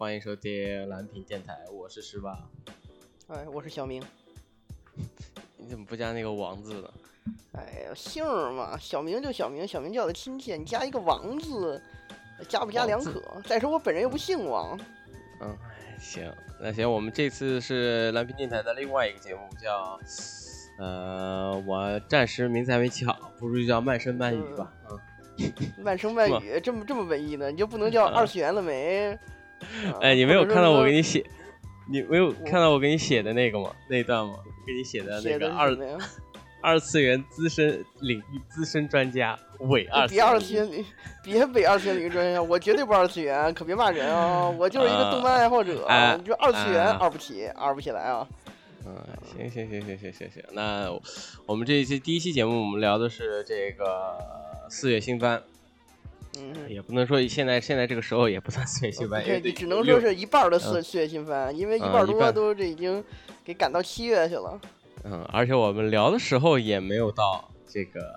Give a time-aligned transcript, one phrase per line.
[0.00, 2.38] 欢迎收听蓝屏电台，我是十八。
[3.26, 4.00] 哎，我是小明。
[5.58, 6.88] 你怎么不加那个王字呢？
[7.54, 11.82] 哎呀，姓儿嘛，小明就小明，小名叫的亲切，你加一个王字，
[12.48, 13.20] 加不加两可。
[13.44, 14.78] 再说我本人又不姓王。
[15.40, 15.58] 嗯，
[15.98, 19.98] 行，那行，我们这次是蓝屏电台的另外一个节目，叫
[20.78, 24.72] 呃，我暂时名字还没起好，不如就叫慢声慢语吧。
[24.88, 25.00] 嗯。
[25.82, 27.50] 慢声慢语，这么这么文艺呢？
[27.50, 29.18] 你就不能叫二次元了没？
[30.00, 31.24] 哎，你没有看到我给你写，
[31.90, 33.70] 你没有看到我给你写的那个吗？
[33.88, 34.34] 那段吗？
[34.66, 35.76] 给你写的那个二
[36.60, 40.68] 二次元资深领域资深专家伪二别二次元
[41.22, 44.48] 别伪二次元领域专家，我绝对不二次元，可别骂人啊！
[44.50, 45.86] 我就是一个动漫爱好者，
[46.18, 48.26] 你就二次元二不起，二不起来啊！
[48.84, 48.96] 嗯，
[49.36, 50.90] 行行行行行行行，那
[51.46, 54.38] 我们这一期第一期节目，我们聊的是这个。
[54.70, 55.42] 四月新番，
[56.38, 63.02] 嗯，也不能说现在现在这个时候也不算四月新番，对，只能说是一半的四四月新番，因为一半多都这已经
[63.44, 64.60] 给赶到七月去了。
[65.04, 68.14] 嗯，而且我们聊的时候也没有到这个，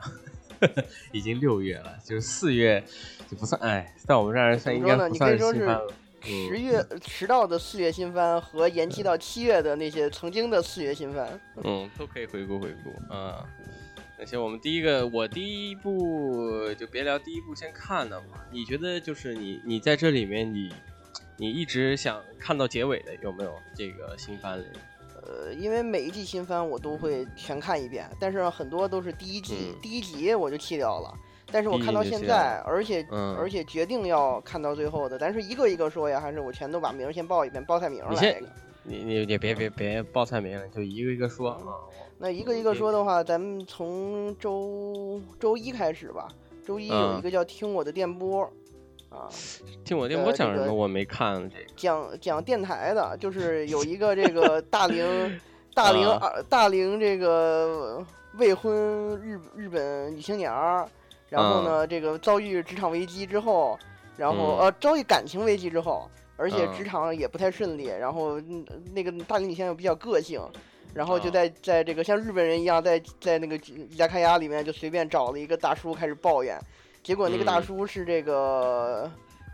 [1.12, 2.84] 已经六月了，就是四月
[3.30, 5.94] 就不算，哎，在我们这儿算应该不算新番了。
[6.24, 11.28] 十月迟到的四月新番和延期到七月的那些曾经的四月新番，
[11.64, 13.44] 嗯，都可以回顾回顾啊。
[14.26, 18.28] 行，我们第一个，我第一部就别聊第一部，先看的嘛。
[18.52, 20.72] 你觉得就是你，你在这里面，你，
[21.38, 24.66] 你一直想看到结尾的，有没有这个新番里？
[25.24, 31.14] 呃，因为每一季新番我都会全看一遍，但是很多都是第一季第一集我就弃掉了。
[31.52, 33.06] 但是我看到现在，而且
[33.38, 38.42] 而且决定要看到最后的，咱是一个一个说呀，还是我全都把名先报一遍，报菜名来。
[38.84, 41.60] 你你你别别别报菜名了，就一个一个说啊。
[42.22, 46.28] 那一个一个说的话，咱们从周周一开始吧。
[46.64, 48.48] 周一有一个叫《听我的电波》，
[49.16, 49.28] 啊，
[49.84, 50.72] 听我电波讲什么？
[50.72, 51.64] 我没看这个。
[51.76, 55.04] 讲讲电台的，就是有一个这个大龄
[55.74, 58.06] 大龄二大龄这个
[58.38, 58.72] 未婚
[59.20, 60.88] 日日本女青年儿，
[61.28, 63.80] 然后呢，这个遭遇职场危机之后，
[64.16, 68.40] 然后呃遭遇感情危机之后，而且职场也不太顺利，然后
[68.94, 70.40] 那个大龄女青年又比较个性。
[70.94, 76.60] 然后就在在这个像日本人一样，在在那个伊加开亚里面就随便找了一个大叔开始抱怨，
[77.02, 79.10] 结果那个大叔是这个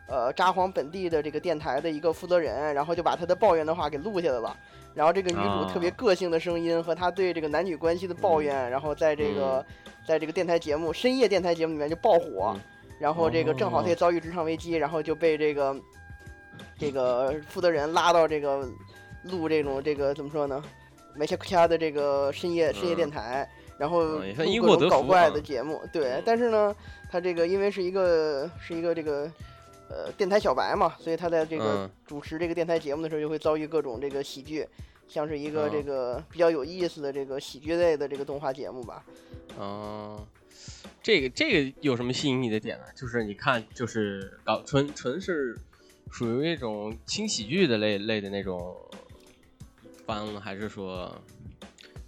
[0.08, 4.58] 呃札幌本地的这个电台的一个负责人，然后就把他的抱怨的话给录下来了。
[4.94, 9.64] 然后这个女主特别个性的声音和她对这个男女关系的抱怨，然后在这个
[10.08, 12.58] 在这个电台节目深夜电台节目里面就爆火。
[13.00, 15.76] 然后这个正好他也遭遇职场危机，然后就被这个
[16.80, 18.68] 这个负责人拉到这个
[19.22, 20.64] 录这种这个怎么说呢？
[21.18, 24.20] 梅切克家的这个深夜深夜电台，然后
[24.62, 26.22] 各种搞怪的节目，对。
[26.24, 26.76] 但是呢，
[27.12, 29.32] 他这个因为是一个是一个这个
[29.90, 34.68] 呃电台小白嘛，所以他在这个主持这个电台节目的时候，就会遭遇各种这个喜剧，
[35.08, 39.04] 像是一个这个比较有意思的这个喜剧类的这个动画节目吧。
[39.60, 40.18] 嗯，
[41.02, 42.86] 这个这个有什么吸引你的点呢？
[42.96, 45.58] 就是你看，就是搞纯纯是
[46.12, 48.76] 属于那种轻喜剧的类类的那种。
[50.08, 51.14] 番还是说，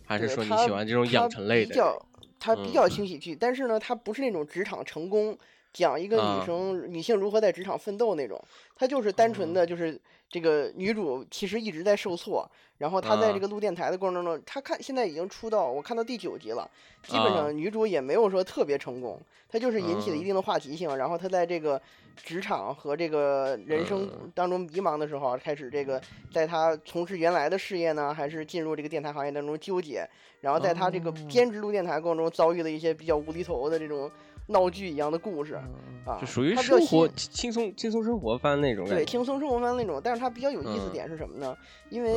[0.05, 1.69] 还是说你喜欢这种养成类的？
[1.69, 2.05] 比较，
[2.39, 5.37] 它比较轻喜剧，但是呢，它不是那种职场成功，
[5.73, 8.41] 讲一个女生女性如何在职场奋斗那种，
[8.73, 9.99] 它就是单纯的就是
[10.29, 12.49] 这个女主其实一直在受挫。
[12.77, 16.65] 然后她在这个录电台的过程中，她看现在已经出到我看到第九集了，
[17.03, 20.95] 基本上女主也没有说特别成功，她就是引起了一定的话题性。
[20.95, 21.81] 然后她在这个
[22.23, 30.07] 职场和这个人生当中迷茫的时候，开始这个在他从事原来的事业呢，还是进入这个电台行业当中纠结。
[30.41, 34.09] 然后在他这个兼职录电台过程中，遭遇了一些比较无厘头的这种。
[34.51, 35.61] 闹剧一样的故事，
[36.07, 40.01] 啊，就属于生活轻松轻松生活番那种对，轻松生活番那种。
[40.03, 41.55] 但是他比较有意思点是什么呢？
[41.91, 42.15] 因为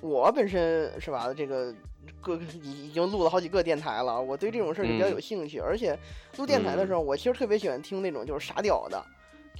[0.00, 1.72] 我本身是吧，这个
[2.20, 5.60] 各已已经录了好几个电台了，我对这种事儿就比较有兴趣。
[5.60, 5.96] 而且
[6.38, 9.00] 录电台的时候，我其实特别喜欢听那种就是傻屌的，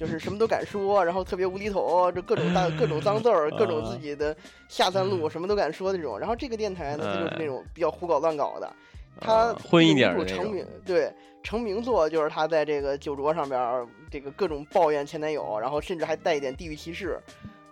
[0.01, 4.35] 就是什么都敢说，然后特别无厘头，就各种大各种脏字儿，各种自己的
[4.67, 6.17] 下三路，什么都敢说那种。
[6.17, 8.73] 然后这个电台呢，它就是那种比较胡搞乱搞的。
[9.19, 11.13] 他混一点成名对
[11.43, 17.19] 成名作就是他在这个酒桌上边这个各种抱怨前男友，然后甚至还带一点地域歧视，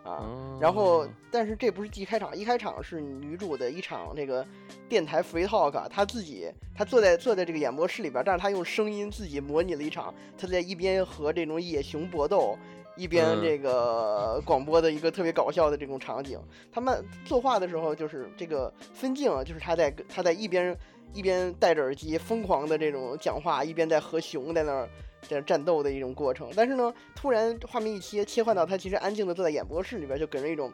[0.10, 4.46] 啊，然后但是这不是一开场，一开场是女主的一场这个
[4.88, 12.58] 电台 free talk，她自己她坐在坐在这个演播室里边，但是她用声音自己模拟了一场她在一边和这种野熊搏斗，
[12.96, 16.40] 一边这个广播的一个特别搞笑的这种场景。
[16.72, 20.76] 他们作画的时候就是这个分镜，就是他在他在一边。
[21.12, 24.88] 一边戴着耳机疯狂的这种讲话，一边在和熊在那儿
[25.28, 26.50] 这战斗的一种过程。
[26.56, 30.72] 但是呢，突然画面一切切换到他其实安静的坐在演播室里边，就给人一种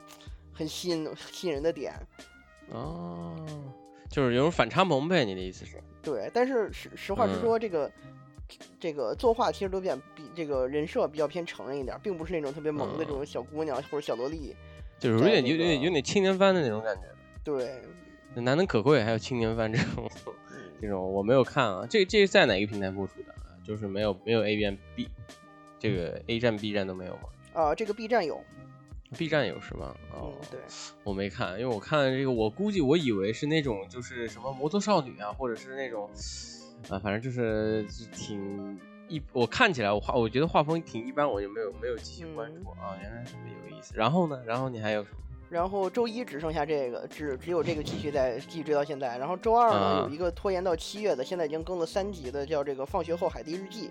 [0.54, 1.94] 很吸引吸引人的点。
[2.70, 3.36] 哦，
[4.10, 5.24] 就是有种反差萌呗？
[5.26, 5.82] 你的意思是？
[6.02, 7.92] 对，但是实实话实说，这个
[8.80, 14.56] 这个作画其实都比比这个人设比较偏成人一点，并不是那种特别萌的这种小姑娘或者小萝莉。
[14.98, 17.02] 就是有点有点有点青年番的那种感觉。
[17.44, 17.82] 对，
[18.36, 20.10] 难能可贵，还有青年番这种
[20.82, 21.86] 这种我没有看啊。
[21.90, 23.36] 这这是在哪个平台播出的？
[23.66, 25.10] 就是没有没有 A 站 B，
[25.80, 27.24] 这个 A 站 B 站都没有吗？
[27.54, 28.40] 啊，这个 B 站有
[29.18, 29.96] ，B 站有是吗？
[30.14, 30.60] 哦，对，
[31.04, 36.10] 我没看，因为我看这个，我估计我以为是那种就是什么摩托少女啊，或者是那种
[36.90, 37.84] 啊，反正就是
[38.14, 42.98] 挺一，我看起来我画，我觉得画风挺一般，我就没有没有继续关注啊。
[43.02, 43.94] 原来这么有意思。
[43.96, 44.44] 然后呢？
[44.46, 45.18] 然后你还有什么？
[45.50, 49.18] 然后周一只剩下这个，只只有这个继续在继续追到现在。
[49.18, 53.90] 然后周二呢，有一个拖延到七月的，现在已经更了三集的，叫这个《放学后海地日记》。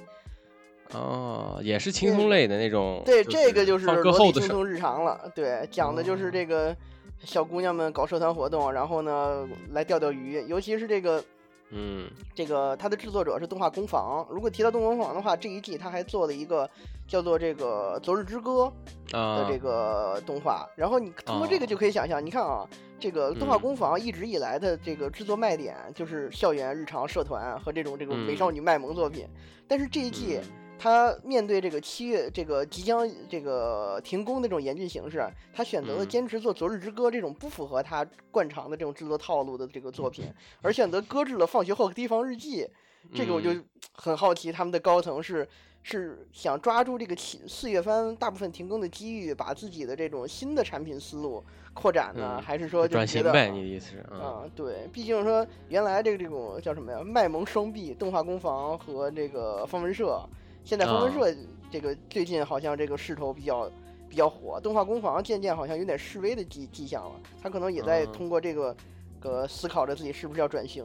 [0.98, 3.02] 哦，也是轻松类的那种。
[3.04, 5.30] 对，这个就是罗辑轻松日常了。
[5.34, 6.76] 对，讲的就是这个
[7.24, 11.24] 小姑娘们搞社团活动，然后呢来钓钓鱼，尤其是这个。
[11.70, 14.26] 嗯，这个它的制作者是动画工坊。
[14.30, 16.68] 如果提到动画工坊的话，这一季他还做了一个
[17.08, 18.72] 叫做这个《昨日之歌》
[19.12, 20.68] 的这个动画。
[20.76, 22.68] 然后你通过这个就可以想象，你看啊，
[23.00, 29.26] 这个动画工坊一直以来的这个制作卖点就是校园日常、社团和这种这种美少女卖萌作品。
[29.66, 30.40] 但是这一季。
[30.78, 40.26] 他面对这个七月这个即将这个停工的这种严峻形势，他选择了坚持做《昨日之歌》这种不符合他惯常的这种制作套路的这个作品，
[40.60, 42.62] 而选择搁置了《放学后提防日记》。
[43.14, 43.50] 这个我就
[43.92, 45.46] 很好奇，他们的高层是
[45.82, 51.44] 是想抓住这个七四月番大部分停工的机遇，把自己的这种新的产品思路
[51.74, 53.50] 扩展呢，还是说转型呗？
[53.50, 53.98] 你的意思是？
[54.14, 57.02] 啊，对，毕竟说原来这个这种叫什么呀？
[57.04, 60.26] 卖萌双臂动画工坊和这个方文社。
[60.64, 61.36] 现在风文社
[61.70, 63.70] 这个最近好像这个势头比较
[64.08, 67.20] 比较火，动画工坊渐渐好像有点示威的迹迹象了。
[67.42, 68.74] 他可能也在通过这个
[69.20, 70.84] 个思考着自己是不是要转型。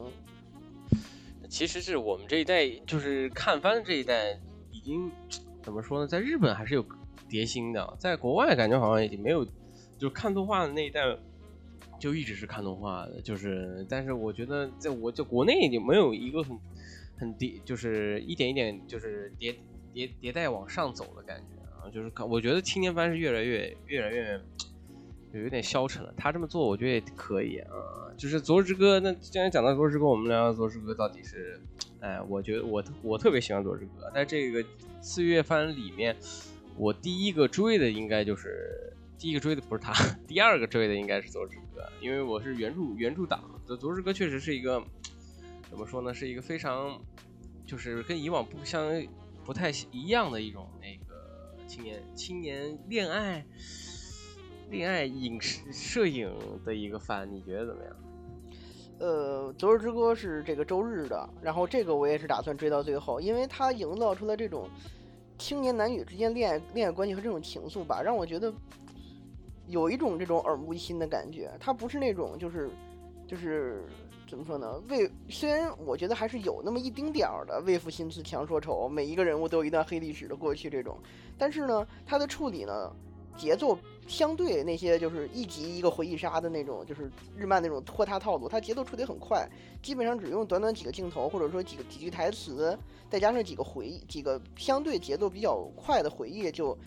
[1.48, 4.38] 其实是我们这一代，就是看番这一代，
[4.70, 5.10] 已经
[5.62, 6.06] 怎么说呢？
[6.06, 6.84] 在日本还是有
[7.28, 11.00] 叠星的，在国外感觉好像已经没有，就是看动画的那一代
[11.98, 16.58] 就一直是看动画的，就是但是我觉得在我就国内已经没有一个很
[17.18, 19.54] 很叠，就是一点一点就是叠。
[19.94, 24.40] 迭迭代往上走的感觉啊，就是，我觉得青年番是越来越越来越
[25.32, 26.12] 有有点消沉了。
[26.16, 27.70] 他这么做，我觉得也可以啊。
[28.16, 31.58] 就是《昨日之歌》，那既然讲到《昨日之歌》，我们聊聊《昨日之歌》到底是，
[32.00, 34.62] 哎，我觉得我我特别喜欢《昨日之歌》，在这个
[35.00, 36.14] 四月番里面，
[36.76, 39.94] 我第一个追的应该就是第一个追的不是他，
[40.28, 43.42] 第二个追的应该是《昨日之歌》，因为我是原著原著党。
[43.76, 44.82] 《昨日之歌》确实是一个
[45.70, 47.00] 怎么说呢，是一个非常
[47.64, 49.02] 就是跟以往不相。
[49.50, 53.44] 不太一样的一种那个青年青年恋爱
[54.70, 56.32] 恋爱影视摄影
[56.64, 57.96] 的一个番，你觉得怎么样？
[59.00, 64.70] 呃，《昨日之歌》是这个周日的，然后这个我也是打算追到最后，因为它营造出来这种
[65.36, 68.54] 青年男女之间恋爱恋爱关系和这种情愫吧，让我觉得
[69.66, 71.50] 有一种这种耳目一新的感觉。
[71.58, 72.70] 它不是那种就是
[73.26, 73.82] 就是。
[74.30, 74.80] 怎么说呢？
[74.88, 80.96] 为虽然我觉得还是有那么一丁点儿的为赋新词强说愁，每一个人物都有一段黑历史的过去这种，
[81.36, 82.94] 但是呢，它的处理呢，
[83.36, 89.48] 节奏相对那些就是一集一个回忆杀的那种，就是日漫那种拖沓套路，它节奏处理很快，
[89.82, 92.78] 基本上只用短短几个镜头，或者说几个几句台词，
[93.10, 96.78] 再加上几个回忆，几个相对节奏比较快的回忆，就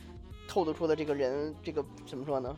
[0.47, 2.55] 透露出了这个人这个怎么说呢？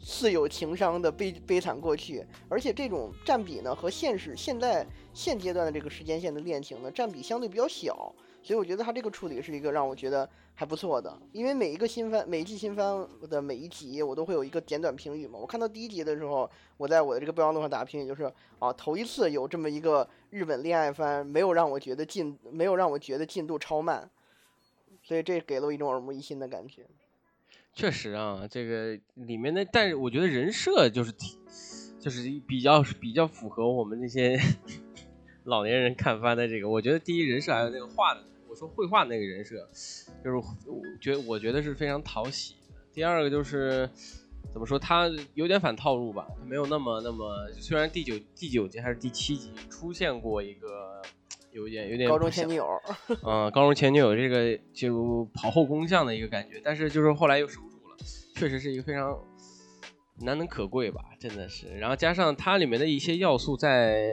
[0.00, 8.12] 似有情伤的悲悲惨过去，而且这种占比呢，和现实现在现阶段的这个时间线的恋情呢，占比相对比较小，
[8.42, 11.20] 所以我觉得他这个处理是一个让我觉得还不错的。
[11.32, 15.38] 因为每一个新番，每季新番的每一集，我都会有一个简短评语嘛。
[15.38, 24.08] 我看到第一集的时候，我在我的这个备忘录上打评语，就是啊，头一次有这么一个日本恋爱番，没有让我觉得进，没有让我觉得进度超慢，
[25.02, 26.86] 所以这给了我一种耳目一新的感觉。
[27.74, 31.38] 确实啊，这个里面的，但是我觉得人设就是挺，
[32.00, 34.36] 就是比较比较符合我们那些
[35.44, 36.68] 老年人看番的这个。
[36.68, 39.68] 我觉得第一人设还有那个画的，我说绘画那个人设，
[40.24, 40.44] 就是我
[41.00, 42.74] 觉我觉得是非常讨喜的。
[42.92, 43.88] 第二个就是
[44.52, 51.00] 怎么说，他有点反套路吧，他没有那么那么，虽然第九第九集还是第七集出现过一个。
[51.58, 52.66] 有点有点高中前女友，
[53.26, 57.96] 嗯，高中前女友这个就跑后宫像的一个感觉，但是就是后来又收住了，
[58.34, 59.18] 确实是一个非常
[60.20, 61.66] 难能可贵吧，真的是。
[61.78, 64.10] 然后加上它里面的一些要素，在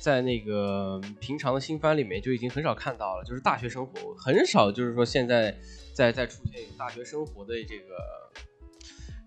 [0.00, 5.54] 在那个平常的新番里面就已经很少看到了，就是大学生活很少，就是说现在
[5.94, 7.94] 在在出现有大学生活的这个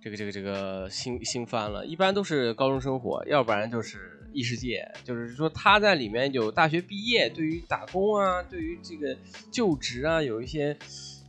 [0.06, 9.18] 这个这个这个新新番了，一般都是高中生活，要不然就是异世界，就是说他在里面有大学毕业，对于打工啊，对于这个
[9.50, 10.78] 就职啊，有一些。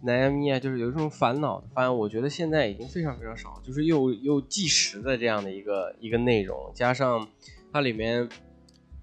[0.03, 1.67] 南咪啊，就是有这种烦恼的。
[1.69, 7.27] 番，我觉得现在已经非常非常少，就是又又计时的这样的一个一个内容，加上
[7.73, 8.29] 它里面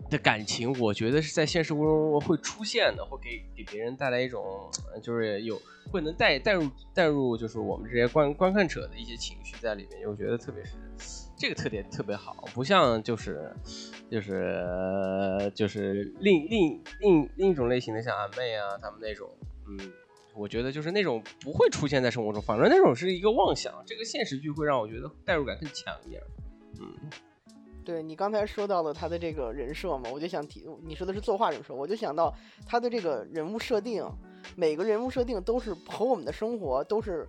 [0.07, 4.69] 的感情，我觉得是在现实生活中会出现的，会给给别人带来一种，
[5.01, 5.59] 就是有
[5.91, 10.71] 会能带带入带入，就是我们这些观观看者的一些情绪在里面，我觉得特别是
[11.37, 13.53] 这个特点特别好，不像就是
[14.09, 19.29] 就是就是另另另另一种类型的，像阿妹啊他们那种，
[19.67, 19.91] 嗯。
[20.35, 23.71] 我觉得就是那种不会出现在生活中，反正那种是一个妄想。
[23.85, 26.19] 这个现实剧会让我觉得代入感更强一点。
[26.81, 26.91] 嗯，
[27.85, 32.33] 对你刚才说到了他的这个人设嘛，我就想提，你说的是作画人设，我就想到
[32.65, 34.03] 他的这个人物设定，
[34.55, 37.27] 每个人物设定都是和我们的生活都是。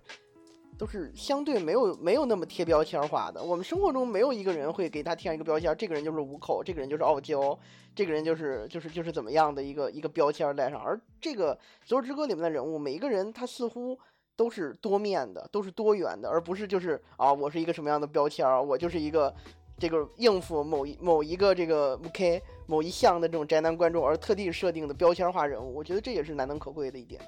[0.77, 3.41] 都是相对没有没有那么贴标签化的。
[3.41, 7.57] 我们生活中没有一个人会给他贴上一个标签，这个人就是五口，这个人就是傲娇，
[7.95, 10.81] 这个人就是就是就是怎么样的一个一个标签带上。
[10.81, 11.55] 而这个
[11.85, 13.97] 《左之歌》里面的人物，每一个人他似乎
[14.35, 19.33] 都是多面的，都是多元的，而不是就是啊，我是一个什么样的标签，我就是一个
[19.77, 25.75] 这个应付某一某一个这个 OK 某一项的这种宅男观众而特地设定的标签化人物。
[25.75, 27.21] 我觉得这也是难能可贵的一点。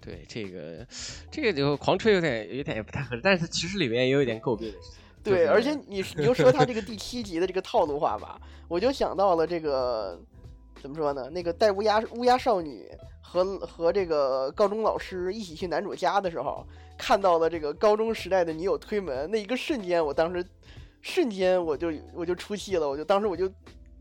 [0.00, 0.86] 对这个，
[1.30, 5.00] 这个就狂吹有点有点也不太合适，但是其实里面也有一点诟病的事情。
[5.22, 10.18] 对，而且你 你就说他这个第七集的这个套路化吧，我就想到了这个
[10.80, 11.28] 怎么说呢？
[11.28, 12.88] 那个带乌鸦乌鸦少女
[13.20, 20.42] 和和这个高中老师一起去男主家的时候，看到了这个高中时代的女友推门，那一个瞬间，我当时
[21.00, 23.50] 瞬间我就我就出戏了，我就当时我就。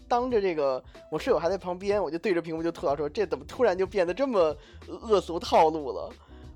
[0.10, 6.12] 当着这个，我室友还在旁边，我就对着屏幕就吐槽说：“这怎么突然就变得这么恶俗套路了？”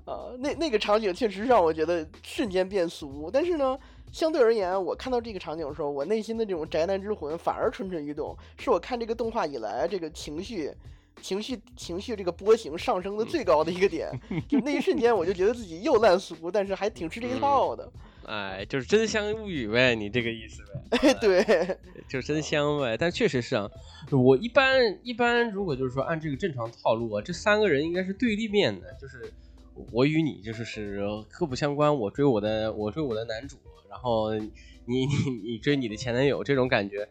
[0.06, 3.30] 啊，那那个场景确实让我觉得瞬间变俗。
[3.32, 3.78] 但是呢，
[4.10, 10.72] 相对而言，我看到这个场景的时候，我内心的这种宅男之魂反而蠢蠢欲动，是我看这个动画以来这个情绪、
[11.22, 14.10] 情绪、情绪这个波形上升的最高的一个点。
[14.50, 17.88] 就那一瞬间，我就觉得自己又烂俗，但是还挺吃这一套的。
[18.26, 21.14] 哎，就是真香物语呗，你这个意思呗？
[21.20, 21.42] 对，
[22.08, 22.96] 就是真香呗。
[22.96, 23.70] 但确实是啊，
[24.10, 29.32] 我一般一般，如果就是说按这个正常套路啊，这三个人应该是对立面的，就是
[29.92, 31.00] 我与你就是是
[31.38, 33.56] 互不相关，我追我的，我追我的男主，
[33.88, 34.30] 然后。
[34.86, 37.08] 你你你追你的前男友这种感觉，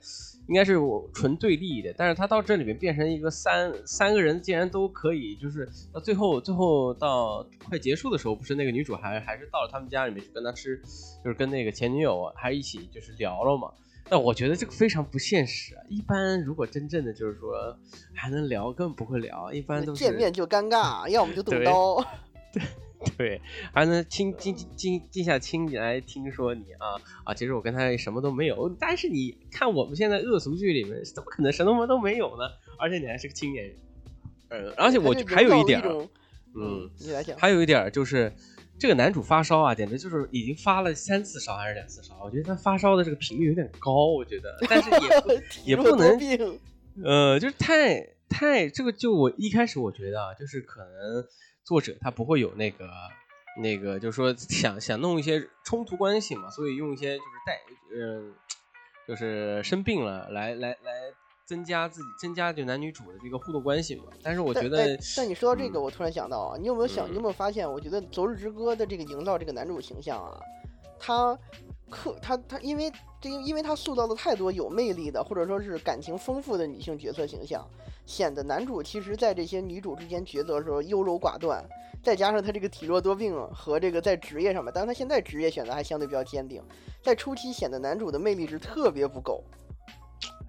[0.47, 1.91] 应该是我纯对立的。
[1.97, 10.79] 但是他到这里面变成一个三三个人竟然都可以，就是到最后最后到快结束的时候，不是那个女主还还是到了他们家里面去跟他吃，
[11.23, 13.71] 就是跟那个前女友还一起就是聊了嘛。
[14.07, 15.81] 但我觉得这个非常不现实啊。
[15.89, 17.75] 一般如果真正的就是说
[18.13, 22.05] 还能聊，根本不会聊，一般都是见面就尴尬，要么就动刀。
[22.53, 22.63] 对。
[23.17, 23.41] 对，
[23.73, 26.95] 还能静静静静下心来听说你啊
[27.25, 27.33] 啊！
[27.33, 32.45] 其实我跟他什么都没有，但是你看我们现在恶俗剧里面怎么可能什么都没有呢？
[32.79, 33.75] 而且你还是个青年人，
[34.51, 35.81] 嗯，而且我还有一点，
[36.55, 38.31] 嗯，你来讲，还有一点就是
[38.79, 42.17] 这个男主发烧啊，简直就是已经发了三次烧还是两次烧？
[42.23, 46.17] 我觉得他发烧的这个频率有点高，我觉得，但是也 也不能，
[47.03, 51.25] 呃，就是太太这个就我一开始我觉得啊，就是可能。
[51.65, 52.89] 作者他不会有那个
[53.57, 57.59] 那个，就是说想想弄一些冲突关系嘛，所以用一些就是带
[57.95, 58.33] 嗯，
[59.07, 60.91] 就是生病了来来来
[61.45, 64.05] 增加自己增加就男女主的这个互动关系嘛。
[64.23, 67.71] 但是我觉得，但你说到这个，我突然想到啊，你有没有想，你有没有发现？
[67.71, 70.39] 我觉得《昨日之歌》的这个营造这个男主形象啊，
[70.99, 71.37] 他
[71.89, 77.65] 刻他他因为这因因为他塑造了太多有魅力的或者说是感情丰富的女性角色形象。
[78.05, 81.63] 显得男主其实，在这些女主之间抉择的时候优柔寡断，
[82.03, 86.61] 再加上他这个体弱多病和这个在职业上面，但是他现在职业选择还相对比较坚定，
[87.01, 89.41] 在初期显得男主的魅力值特别不够。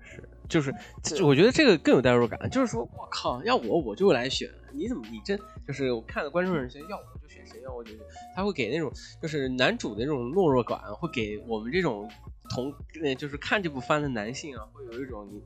[0.02, 0.74] 是，就是，
[1.22, 7.92] 我觉得这个更有代入感，就是说我靠，要我我就来选，你怎么你真就是我看的观众人先，要我谁，要我就
[8.34, 12.10] 他会给那种就是男主的那种懦弱感，会给我们这种
[12.50, 12.72] 同
[13.18, 15.42] 就是看这部番的男性啊，会有一种你。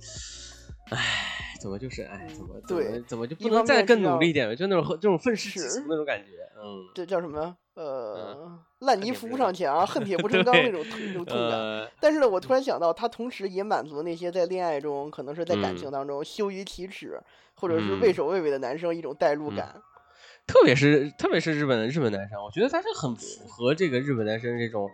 [0.91, 4.57] 唉，怎么就是唉，怎么怎么怎么就不能再更努力一点？
[4.57, 7.55] 就那种这种愤世嫉俗那种感觉，嗯，这叫什么？
[7.75, 11.91] 呃，烂泥扶不上墙，恨铁不成钢那种那种痛感。
[12.01, 17.21] 但是呢，我突然想到，他同时也满足那些在恋爱中，可能是在感情当中羞于启齿，
[17.55, 19.79] 或者是畏首畏尾的男生一种代入感。
[20.49, 24.91] 特别是特别是日本的日本男生，我觉得他是很符合这个日本男生这种，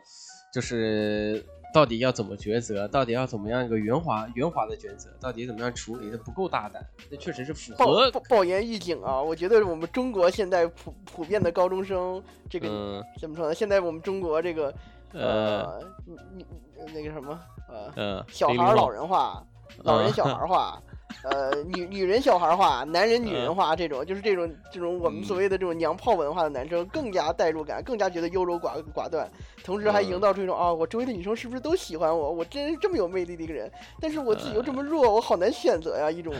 [0.52, 1.42] 就是。
[1.74, 6.80] 到底要怎么抉择，到底要怎么样一个圆滑圆滑的抉择，到底怎么样处理的不够大胆，
[7.10, 9.20] 这确实是符合爆爆言预警啊！
[9.20, 13.52] 我觉得我们中国现在普普遍的高中生，这个、嗯怎么说呢？
[13.52, 14.72] 现在我们中国这个
[15.14, 16.46] 呃你
[16.76, 17.36] 你那个什么
[17.68, 19.44] 呃呃小孩儿老人化，
[19.82, 20.80] 老人小孩儿化。
[21.22, 29.30] 呃，女女人小孩化，男人女人化，这种就是这种这种我们所谓的这种娘炮文化的男生，更加代入感，更加觉得优柔寡寡断，
[29.62, 32.30] 同时还营造出一种啊，我周围的女生是不是都喜欢我？
[32.30, 36.34] 我真是这么有魅力的一个人，但是我自己又这么弱，我好难选择呀，一种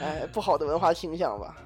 [0.00, 1.56] 哎不好的文化倾向吧。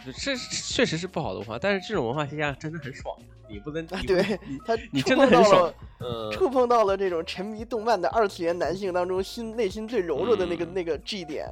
[0.16, 3.26] 这确实是不好的文化，但是这种文化倾向真的很爽呀！
[3.48, 4.22] 你不能，你对
[4.64, 11.50] 他你真的很爽了，嗯，触碰到了这种沉迷动漫的二次元男性当中心内心最柔弱的那个嗯那个 G 点。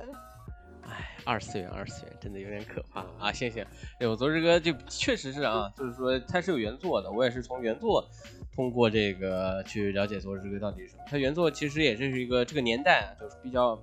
[0.83, 3.33] 哎，二次元，二次元真的有点可怕啊！
[3.33, 3.67] 谢谢，
[3.99, 8.05] 哎，我昨日哥就确实是啊，就是说他是有原作的，我也是从原作
[8.55, 11.03] 通过这个去了解昨日哥到底是什么。
[11.09, 13.77] 他原作其实也是一个这个年代啊，就是比较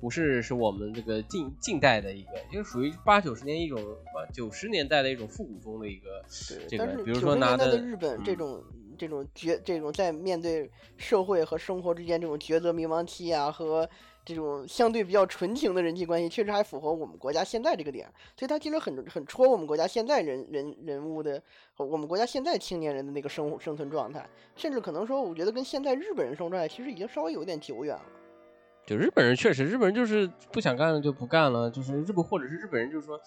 [0.00, 8.36] 不是是我们这个近近代的一个，就是属于八九十年一种啊九十年代的一种复古风的一个对，这个，但是比如说拿的的日本这嗯。
[8.36, 8.64] 种、
[8.98, 13.88] 这种抉这种在面对社会和生活之间这种抉择迷茫期啊，和
[14.26, 21.42] 这种相对比较纯情的人际关系，确实还符合我们国家现在这个点，所以它其实很很戳我们国家现在人人人物的
[21.72, 28.04] 和我们国家现在青年人的那个生活生存状态，甚至可能说，我觉得跟现在日本人生活状态其实已经稍微有点久远了。
[28.90, 33.20] 就日本人确实，日本人就是不想干了就不干了，就是日本或者是日本人就是说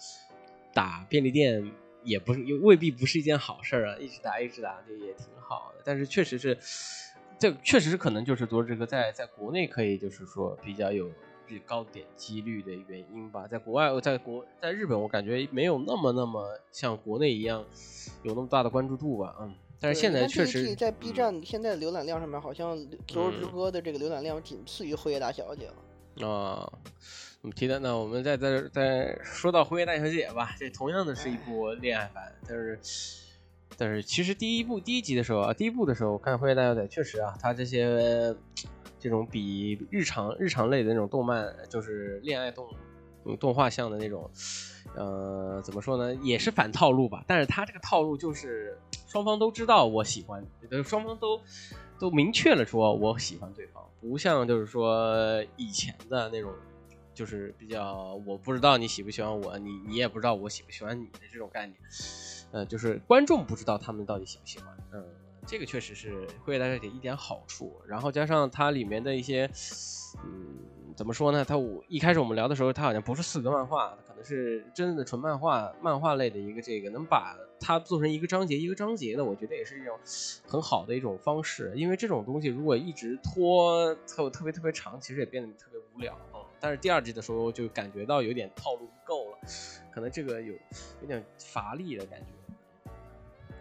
[0.74, 6.58] 打便利店也不是也未必不是一件好事儿啊，一直打一直打就也挺好的，但是确实是
[7.38, 11.10] 这确实是可能就是多这个在在国内可以就是说比较有
[11.46, 17.64] 比高点击率的原因吧，在国外在国在日本我感觉没有那么那么像国内一样
[18.22, 19.54] 有那么大的关注度吧，嗯。
[19.80, 21.14] 但是现在确实在 B 嗯。
[21.14, 22.76] 站现在浏览量上面，好像
[23.06, 23.52] 《昨日之嗯。
[23.52, 26.28] 歌》的这个浏览量仅次于《辉夜大小姐》了。
[26.28, 26.72] 啊，
[27.42, 32.78] 我们提到那我们再再再说到《辉夜大小姐》吧，这同样的是一部恋爱番，但是
[33.76, 38.34] 但是其实第一部第一集的时候啊，第一部的时候我看《辉夜大小姐》确实啊，它这些
[39.00, 42.66] 这种比日常日常类的那种动漫，就是恋爱动
[43.24, 44.30] 嗯动画像的那种，
[44.94, 50.44] 呃，怎么说呢，也是反套路吧，但是他这个套路就是双方都知道我喜欢，
[50.84, 51.40] 双方都
[51.98, 56.52] 都明确了说我喜欢对方，不像就是说以前的那种，
[57.14, 61.76] 就是比较我不知道你喜不喜欢我，你你也不知道我喜不喜欢你的这种概念，
[62.52, 65.04] 呃，就是观众不知道他们到底喜不喜欢，嗯，
[65.46, 69.50] 这个确实是会给大家一点好处，然后加上它里面的一些，
[70.24, 70.58] 嗯，
[70.96, 71.44] 怎么说呢？
[71.44, 79.98] 它我一开始我们聊的时候，它好像不是四格漫画，可能是真正的纯漫画漫画类的一个这个，能把它做成一个章节一个章节的，我觉得也是一种
[80.46, 81.72] 很好的一种方式。
[81.74, 86.16] 因为这种东西如果一直拖特特别特别长，其实也变得特别无聊。
[86.32, 89.38] 嗯，但是第二季的时候就感觉到有点套路不够了，
[89.92, 90.54] 可能这个有
[91.00, 92.26] 有点乏力的感觉。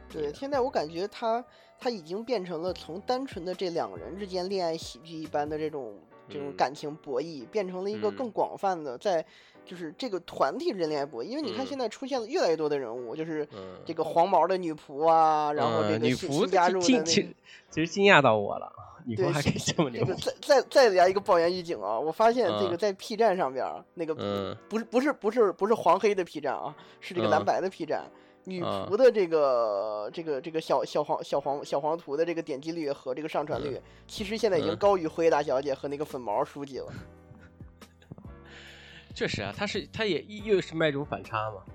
[0.07, 1.43] 对，现在我感觉他
[1.79, 9.25] 他已经变成了从单纯的这两个人之间恋爱喜剧一般的这种这种嗯感情博弈，变成了一个更嗯广泛的在
[9.65, 11.27] 就是这个团体之间恋爱博弈。
[11.27, 17.33] 因为你看嗯现在出现了越来越多的人物，就是嗯这个黄毛的女仆啊，然后这个女仆加入的那个其
[17.73, 18.71] 实惊讶到我了，
[19.05, 20.15] 女对仆还可以这么牛这个。
[20.15, 21.99] 再再再来一个爆言预警啊！
[21.99, 28.03] 我发现这个嗯在 P 站上边儿那个嗯不是不是不是不是黄黑的 P 站啊，是这个蓝嗯白的 P 站。
[28.45, 36.91] 女嗯仆的这个这个这个小小黄小黄小黄图的这个点击率和这个上传率，其实现在已经嗯高于灰大小姐和那个粉毛书记了。
[39.15, 41.73] 确实啊，他是他也又是卖这种反差嘛，嗯，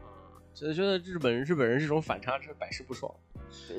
[0.53, 3.13] 所以觉得日本人日本人这种反差是百试不爽。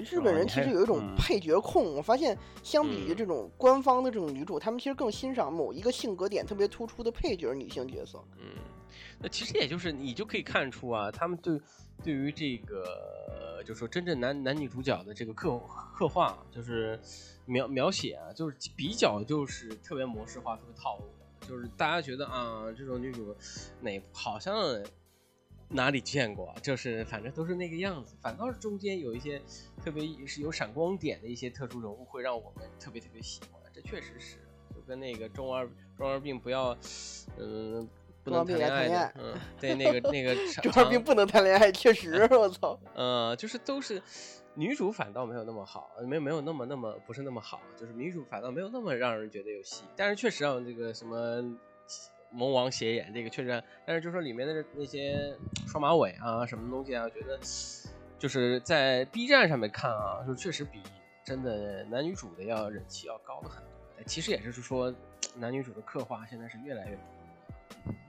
[0.10, 8.19] 日本人其实有一种嗯配角控，我发现相比于嗯这种官方的这种女主，他们其实更欣赏某一个性格点特别突出的配角女性角色。
[8.39, 8.45] 嗯，
[9.19, 11.62] 那其实也就是你就可以看出啊，他们对
[12.03, 15.59] 对于这个就说真正男男女主角的这个刻
[15.93, 16.99] 刻画，就是
[17.45, 21.05] 描描写啊，就是比较就是特别模式化、特别套路，
[21.45, 23.35] 就是大家觉得啊，这种女主
[23.81, 24.81] 哪好像
[25.67, 29.41] 哪里见过，就是反正都是那个样子，反倒是中间有一些
[29.83, 34.38] 特别是有闪光点的一些特殊人物，会让我们特别特别喜欢，这确实是
[34.73, 36.77] 就跟那个中二中二病不要
[37.38, 37.88] 嗯。
[38.23, 42.79] 不能谈恋爱的，嗯， 对，那个那个长中二病不能谈恋爱，确实，我操。
[42.93, 44.01] 呃，就是都是
[44.53, 49.84] 女主反倒没有那么好，没有没有那么那么不是那么好，就是女主反倒没有那么让人觉得有戏。
[49.95, 51.41] 但是确实让这个什么
[52.32, 55.36] 萌王斜眼这个确实让，但是就说里面的那些
[55.67, 57.39] 双马尾啊什么东西啊，我觉得
[58.17, 60.82] 就是在 B 站上面看啊，就确实比
[61.23, 63.69] 真的男女主的要人气要高的很多。
[64.05, 64.93] 其实也就是说，
[65.36, 66.97] 男女主的刻画现在是越来越。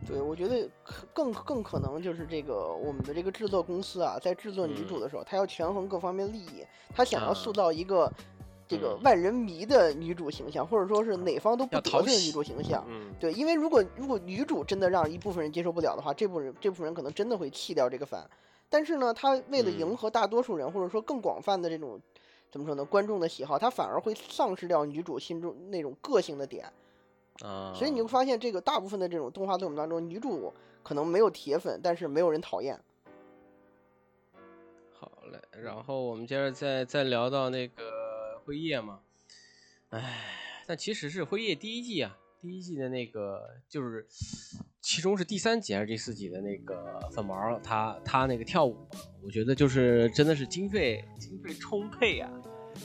[0.07, 0.69] 对，我觉得
[1.13, 8.11] 更更可能就是这个我们的这个制作公司啊，在制作女主的时候，他要权衡各方面利益，他想要塑造一个
[8.67, 12.85] 这个万人迷的女主形象，或者说是哪方都不得罪的女主形象。
[13.21, 18.29] 对，因为如果如果女主真的让一部分人接受不了的话，这部分人这部分人可能真的会弃掉这个番。
[18.69, 22.01] 但是呢，他为了迎合大多数人，或者说更广泛的这种
[22.51, 26.65] 怎么说呢，观众的喜好，他反而会丧失掉女主心中那种个性的点。
[27.43, 32.79] 啊，所以你会发现，这个大部分的这种动画作品当中，女主可能没有铁粉，但是没有人讨厌。
[34.93, 39.01] 好嘞，然后我们接着再再聊到那个辉夜嘛，
[39.89, 40.25] 哎，
[40.67, 44.07] 但其实是辉夜第一季啊，第一季的那个就是，
[44.83, 48.77] 其中是第三集还是第四集的那个粉毛，他他那个跳舞，
[49.25, 52.31] 我觉得就是真的是经费经费充沛啊，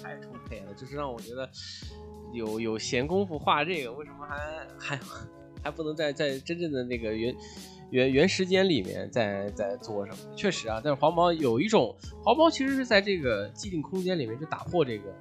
[0.01, 1.49] 太充沛了，就是让我觉得。
[2.35, 4.99] 有有闲工夫画这个，为什么还还
[5.63, 7.35] 还不能在在真正的那个原
[7.89, 10.35] 原原时间里面再再做什么？
[10.35, 15.13] 确实啊，但是黄毛有一种黄毛其实是在这个既定空间里面就打破这个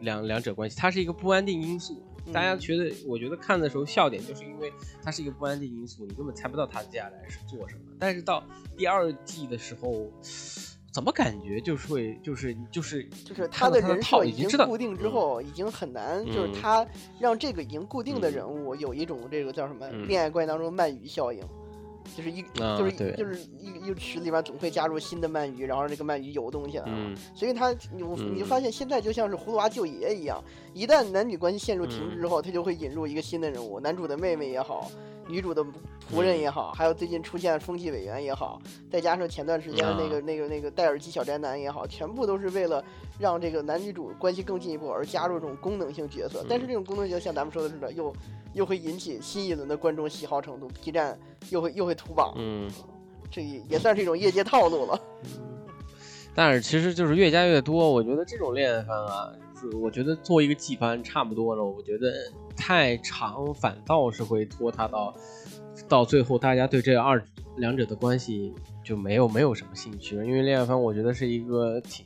[0.00, 2.02] 两两者关系，它是一个不安定因素。
[2.32, 7.80] 大家觉得，我觉得看的时候笑点就是因为它是一个不安定因素，你根本猜不到它接下来是做什么。
[7.98, 8.44] 但是到
[8.76, 10.10] 第二季的时候。
[10.92, 16.84] 怎么感觉就是会就是就是就是他的人设已经固定之后，已经很难就是他
[17.18, 21.40] 让这个已经固定的人物有一种这个叫什么恋爱关系当中鳗鱼效应，
[22.16, 30.42] 就是一就是就是一一个池里边总会加入新的鳗鱼，然后这个鳗鱼游动起来了，所以他你你就发现现在就像是葫芦娃救爷一样，
[30.74, 34.90] 一旦男女关系陷入停滞之后，他就会引入一个新的人物，男主的妹妹也好。
[35.30, 35.64] 女主的
[36.12, 42.84] 仆人也好，还有最近出现的风纪委员也好，再加上前段时间的那个那个那个戴耳机小宅男也好，全部都是为了
[43.18, 46.44] 让这个男女主关系更进一步而加入这种功能性角色。
[46.48, 48.12] 但是这种功能性像咱们说的似的，又
[48.54, 51.18] 又会引起新一轮的观众喜好程度，B 站
[51.50, 52.34] 又会又会屠榜。
[52.36, 52.68] 嗯，
[53.30, 55.00] 这也算是一种业界套路了。
[56.34, 61.64] 但是其实就是越加越多，我觉得这种恋爱番啊，是我觉得做一个季番差不多了。
[61.64, 62.12] 我觉得。
[62.60, 65.14] 太长反倒是会拖沓到，
[65.88, 67.20] 到最后大家对这二
[67.56, 72.04] 两者的关系就没有没有什么兴趣了，因为恋爱番我觉得是一个挺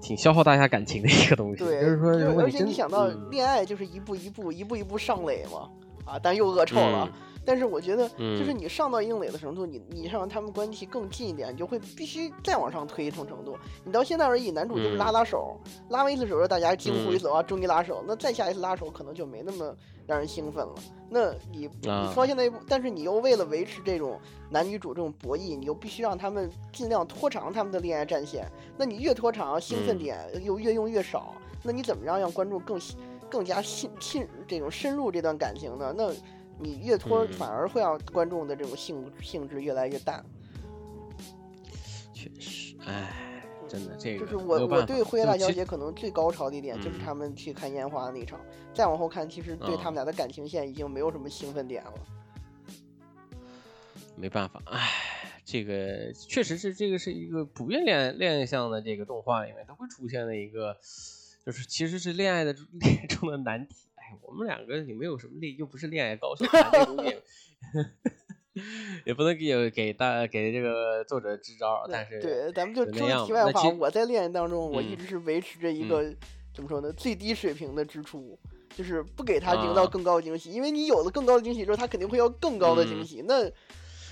[0.00, 1.64] 挺消耗大家感情的一个东西。
[1.64, 5.68] 对，就是说，而且你想到恋爱就是一步一步一步一步上垒嘛，
[6.04, 7.10] 啊，但又恶臭了。
[7.44, 13.58] 但是我觉得，就是你上到硬垒的程度，你你让他们关系更近一点，你就会必须再往上推一层程度。
[13.84, 18.04] 你到现在而已，男主就是拉拉手，拉完一次手让大家惊呼一次啊，终于拉手。
[18.06, 19.74] 那再下一次拉手可能就没那么
[20.06, 20.74] 让人兴奋了。
[21.10, 28.46] 那你你说现在，但是你又为了维持这种男女主这种博弈，你又必须让他们尽量拖长他们的恋爱战线。
[28.78, 31.34] 那你越拖长，兴奋点又越用越少。
[31.64, 32.78] 那你怎么样让观众更
[33.32, 35.94] 更加信信这种深入这段感情的？
[35.94, 36.12] 那。
[36.60, 40.22] 你越拖，反而会让观众的这种性性质越来越大。
[42.14, 48.38] 确实，哎，真的这个就是我我对《灰夜大小姐》可能最高潮的一点就是他们去看烟花的那场，
[48.72, 51.94] 再往后看，其实对他们俩的感情线已经没有什么兴奋点了。
[54.14, 54.88] 没办法，哎，
[55.44, 60.76] 这个确实是这个是一个普遍恋爱恋爱向的这个动画里面都会出现的一个，
[61.44, 63.74] 就是其实是恋爱的 恋爱中的难题。
[63.96, 66.44] 哎我们两个也没有什么恋，又不是恋爱高手，
[69.06, 71.86] 也不能给给大给这个作者支招。
[71.90, 76.14] 但是对，咱们就说题外话，我在恋爱当中，我一直是维持着一个
[76.54, 78.38] 怎么说呢，最低水平的支出，
[78.76, 83.50] 就是不给他营造更高的惊喜，因为你有了更高的惊喜之后，他肯定会要更高的惊喜，那。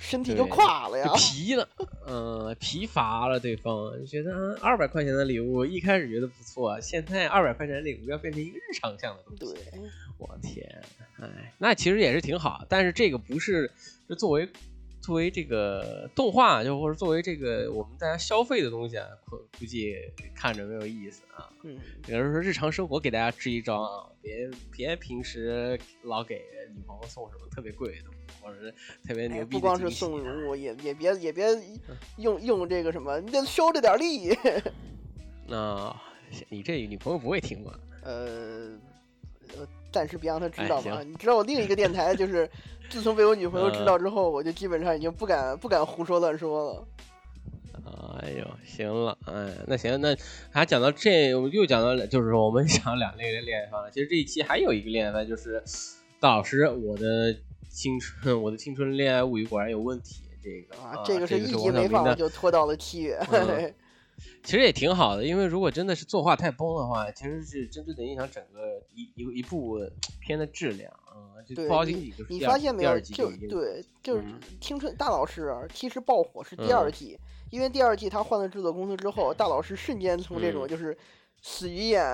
[0.00, 1.68] 身体就垮了呀，疲了，
[2.06, 3.38] 嗯，疲乏了。
[3.38, 9.54] 对方觉得二百块钱的礼物一开始觉得不错，现在二百块钱的礼物要变成一个日常项的东西。
[9.54, 9.80] 对，
[10.18, 10.82] 我天，
[11.20, 13.70] 哎，那其实也是挺好，但是这个不是
[14.08, 14.48] 就作为
[15.00, 19.96] 作为这个动画，就或者作为这个我们大家消费的东西啊，估估计
[20.34, 21.50] 看着没有意思啊。
[21.64, 26.42] 嗯，比如说日常生活给大家支一招啊，别别平时老给
[26.74, 28.10] 女朋友送什么特别贵的。
[28.42, 28.72] 或者是
[29.06, 31.46] 特别牛逼，不光是送礼物，也也别也别
[32.16, 34.34] 用用这个什么，你得收着点力。
[35.46, 35.94] 那
[36.48, 37.78] 你这女朋友不会听吗？
[38.02, 38.78] 呃，
[39.92, 41.02] 暂时别让他知道吧。
[41.02, 42.48] 你知道我另一个电台，就是
[42.90, 46.88] 自从被我女朋友知道之后，我就基本上已经不敢不敢胡说乱说了。
[48.20, 50.16] 哎呦，行了，哎，那行，那
[50.50, 53.90] 还讲到这，我们又讲到，就是说我们 讲两类的恋爱方了。
[53.90, 55.62] 其实这一期还有一个恋爱番，就是
[56.18, 57.36] 大老师，我的。
[57.72, 60.24] 青春，我的青春恋爱物语果然有问题。
[60.42, 63.16] 这个啊，这个是一集没放就拖到了七月。
[64.42, 69.78] 其实也挺好的，因为如果真的是作画太崩的话，其实是真正的影响整个一一一部
[70.20, 71.36] 片的质量啊。
[71.46, 73.00] 就对不好听你发现没有？
[73.00, 77.18] 就对，就是嗯青春大老师啊其实爆火是第二嗯季，
[77.50, 80.96] 因为第二季他换了制作公司之后，大老师瞬间从这种嗯就是
[81.42, 82.04] 死鱼眼、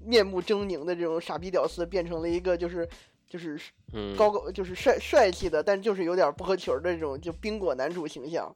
[0.00, 2.88] 面目狰狞的这种傻逼屌丝，变成了一个就是
[3.28, 3.60] 就是
[3.92, 8.54] 嗯高高就是帅帅气的，但就是有点不合群儿的这种就冰果男主形象。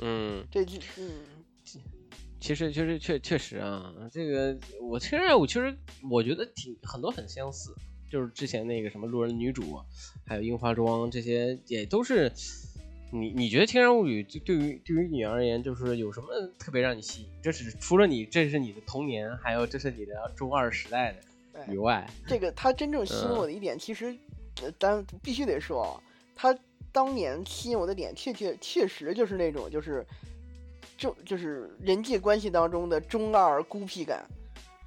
[0.00, 1.10] 嗯，这季嗯。
[2.40, 5.76] 其实其实确确实啊，这个我其实我其实
[6.10, 7.74] 我觉得挺很多很相似，
[8.10, 9.80] 就是之前那个什么路人女主，
[10.26, 12.30] 还有樱花庄这些也都是。
[13.12, 16.26] 你你觉得《天然物语》就对于对于你而言，就是有什么
[16.58, 17.28] 特别让你吸引？
[17.40, 24.06] 这是除了你这是你的童年，还有这是你的中二时代的哎以外，这个他真正吸引嗯我的一点，其实，
[24.62, 25.94] 呃，咱必须得说啊，
[26.34, 26.58] 他
[26.90, 30.04] 当年吸引我的点，确确确实就是那种就是，
[31.04, 34.24] 就就是人际关系当中的中二孤僻感。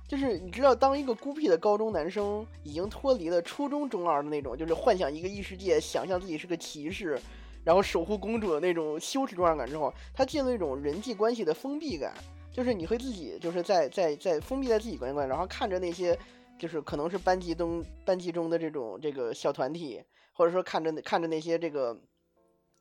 [0.08, 7.20] 就是你知道，当一个孤僻的高中男生已经脱离了初中中二的那种，就是幻想一个异世界，想象自己是个骑士，
[7.64, 12.16] 然后守护公主的那种羞耻中二感之后，他进入一种人际关系的封闭感，
[12.52, 16.18] 就是你会自己就是在在在封闭在自己关系，然后看着那些
[16.58, 20.02] 就是可能是班级中班级中的这种这个小团体，
[20.34, 21.96] 或者说看着看着那些这个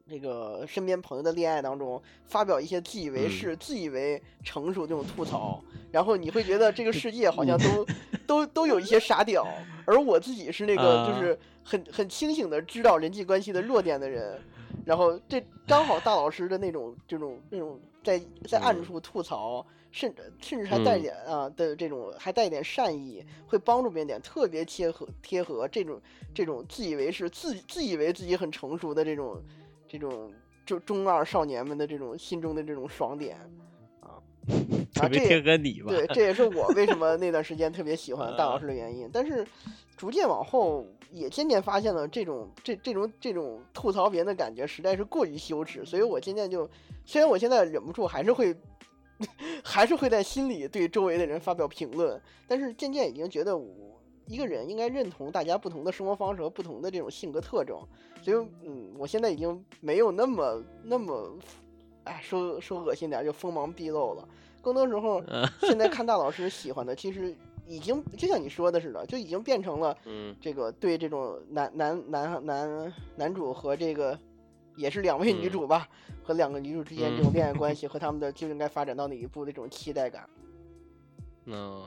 [0.09, 3.31] 这个身边朋友的恋爱当中，发表一些自以为嗯。
[3.31, 7.85] 是、自以为成熟这种吐槽，然后你会觉得这个世界好像都
[8.27, 9.45] 都都有一些傻屌，
[9.85, 11.03] 而我自己是那个啊。
[11.05, 14.41] 就是很很清醒的知道人际关系的弱点的人。
[14.85, 18.85] 然后这刚好大老师的那种这种这种在在暗嗯。
[18.85, 21.03] 处吐槽，甚至甚至还带嗯。
[21.03, 26.01] 点啊的这种还带一点善意，会帮助别人点，特别贴合贴合这种
[26.33, 29.43] 这种自以为是自自以为自己很成熟的这种
[29.89, 30.33] 这种
[30.65, 33.37] 中中二少年们的这种心中的这种爽点
[34.01, 34.19] 啊
[34.95, 35.89] 特别贴合你吧？
[35.89, 39.09] 对，这也是我为什么那段时间特别喜欢 大嗯老师的原因。
[39.13, 39.47] 但是
[39.97, 46.69] 逐渐往后，也渐渐发现了这种这这种这种吐槽别人的感觉实在是过于羞耻，所以我渐渐就，
[47.05, 48.55] 虽然我现在忍不住还是会，
[49.65, 53.96] 还是会在心里对周围的人发表评论，但是渐渐已经觉得我。
[54.27, 57.79] 一个人应该认同大家不同的生活方式和不同的这种性格特征，
[58.23, 61.39] 所以，嗯，我现在已经没有那么那么，
[62.05, 64.29] 哎，说说恶心点就锋芒毕露了。
[64.61, 67.35] 更多时候，嗯现在看大老师喜欢的，其实
[67.67, 74.19] 已经就像你说的似的，就已经变成了嗯这个对这种男男男男男主和这个
[74.77, 75.89] 也是两位女嗯主吧，
[76.25, 80.29] 和两个女主之间这嗯种恋爱关系和他们的就应该发展到哪一步的这种期待感。
[81.45, 81.87] 嗯，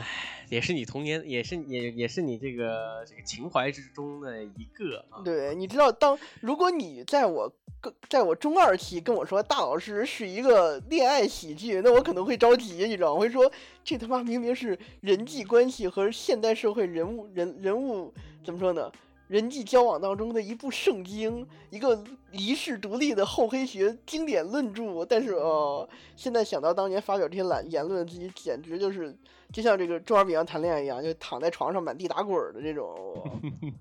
[0.00, 5.22] 唉，也是你童年，也是也也是你这个这个情怀之中的一个啊。
[5.24, 13.14] 对，你知道，当如果你在我跟在我中二期跟我说大老师是一个恋爱喜剧，那我可能会着急，你知道吗？
[13.14, 13.50] 我会说
[13.84, 18.12] 这他妈明明是人际关系和现代社会人物人人物
[18.44, 18.90] 怎么说呢？
[19.28, 25.04] 人际交往当中的一部圣经，一个遗世独立的厚黑学经典论著。
[25.08, 29.16] 但是呃，现在想到当年发表这些懒言论，自己简直就是
[29.52, 32.88] 就像这个中二病一样谈恋爱一样，就躺在床上满地打滚儿的这种。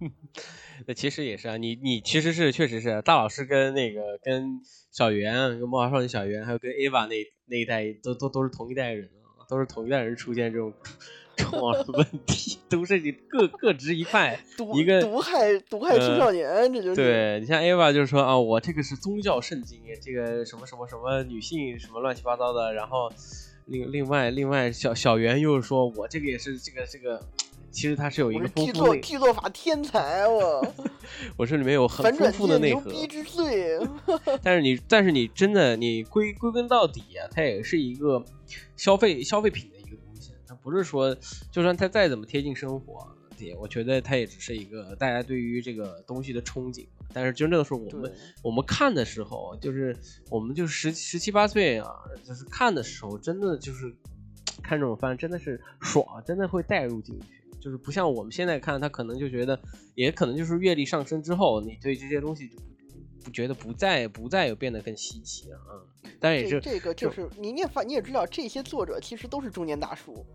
[0.87, 10.73] 那其实也是啊，你你其实是确实是大老师跟那个跟小圆，跟魔法少女小圆，还有跟 Ava 那那一代都都都是同一代人啊，都是同一代人出现这种
[11.37, 14.39] 中二的问题，都是你各各执一派。
[14.57, 23.11] 毒一个毒害毒害青呃少年，这就是对你像 Ava 就是说啊，我这个是宗教圣经，这个什么什么什么女性什么乱七八糟的，然后
[23.69, 27.21] 另另外另外小小袁又是说我这个也是这个这个，
[27.71, 30.73] 其实他是有一个是剧作丰富的，剧作法天才，我
[31.37, 32.81] 我这里面有很丰富的内核。
[32.81, 33.79] 牛逼之最。
[34.41, 38.23] 但是你，但是你真的，你归归根到底啊，它也是一个
[38.75, 41.15] 消费消费品的一个东西，它不是说，
[41.51, 43.07] 就算它再怎么贴近生活，
[43.45, 46.87] 也我觉得它也只是一个大家对于这个东西的憧憬。
[47.11, 49.95] 但是真正的是我们，我们看的时候，就是
[50.29, 51.91] 我们就十十七八岁啊，
[52.23, 53.91] 就是看的时候，真的就是
[54.61, 57.27] 看这种番真的是爽，真的会带入进去。
[57.59, 59.59] 就是不像我们现在看，他可能就觉得，
[59.95, 62.47] 也可能就是阅历上升之后，你对这些东西
[63.21, 65.81] 就觉得不再不再有变得更稀奇了啊。
[66.21, 70.25] 当然也是，这这个就是你也发你也知道，这些作者其实都是中年大叔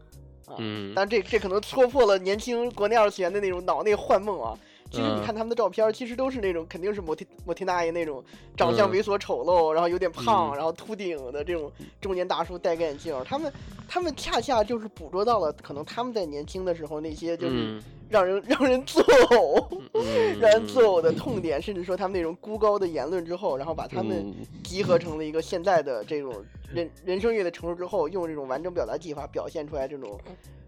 [0.46, 0.56] 啊。
[0.58, 4.58] 嗯，但这这可能戳破了年轻国内二次元的那种脑内幻梦啊。
[4.90, 8.22] 其实你看他们的照片，其实都是那种肯定是摩天摩天大爷那种
[8.56, 11.68] 长相猥琐丑陋，然后有点胖，然后秃顶的这种
[12.00, 13.12] 中年大叔戴个眼镜。
[13.24, 13.52] 他们
[13.88, 19.80] 他们恰恰就是捕捉到了可能他们在年轻的时候那些就是让人让人作呕、
[20.38, 26.32] 让人作呕的痛点，甚至说他们那种孤高的言论之后，然后把他们集合成了一个现在的这种
[26.74, 30.20] 人人生乐的成熟之后，用这种完整表达技法表现出来这种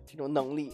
[0.07, 0.73] 这种能力。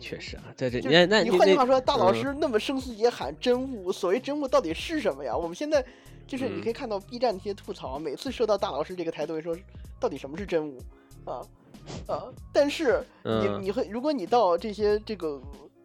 [0.00, 5.36] 确实啊，在这你那你换句话说，大老师那么声嘶力竭喊真悟，所谓真悟到底是什么呀？
[5.36, 5.84] 我们现在
[6.24, 9.56] 就是你可以看到 B 站那些吐槽，每次说到大老师这个台都会说，
[9.98, 10.78] 到底什么是真悟
[11.24, 11.42] 啊
[12.06, 12.24] 啊！
[12.52, 15.40] 但是你你会，如果你到这些这个，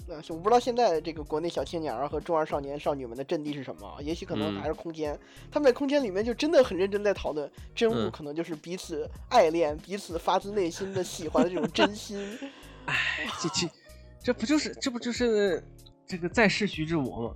[0.08, 5.18] 我不知道现在这个国内小青年儿和中二少年少女们的阵地是什么，也许可能还是空间，
[5.52, 12.38] 他们在空间里面就真的很认真在讨论真物，可能就是彼此爱恋、彼此发自内心的喜欢的这种真心。
[12.86, 13.68] 哎，这这。
[14.26, 15.62] 这不就是这不就是
[16.08, 17.36] 这个再世徐志摩吗？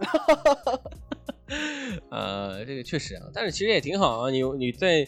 [2.08, 4.30] 呃，这个确实啊，但是其实也挺好啊。
[4.30, 5.06] 你你在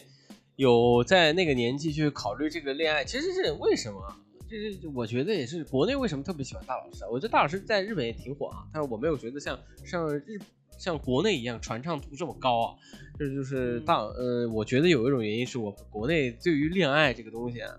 [0.57, 4.15] 有在那个年纪去考虑这个恋爱，其实是为什么？
[4.49, 7.07] 就是我觉得也是国内为什么特别喜欢大老师啊？
[7.11, 10.39] 我觉得大老师在日本也挺火啊，但是我没有觉得像像日
[10.77, 12.75] 像国内一样传唱度这么高啊。
[13.17, 17.73] 这就是大呃，我觉得有一种原因是我国内对于恋爱这个东西啊。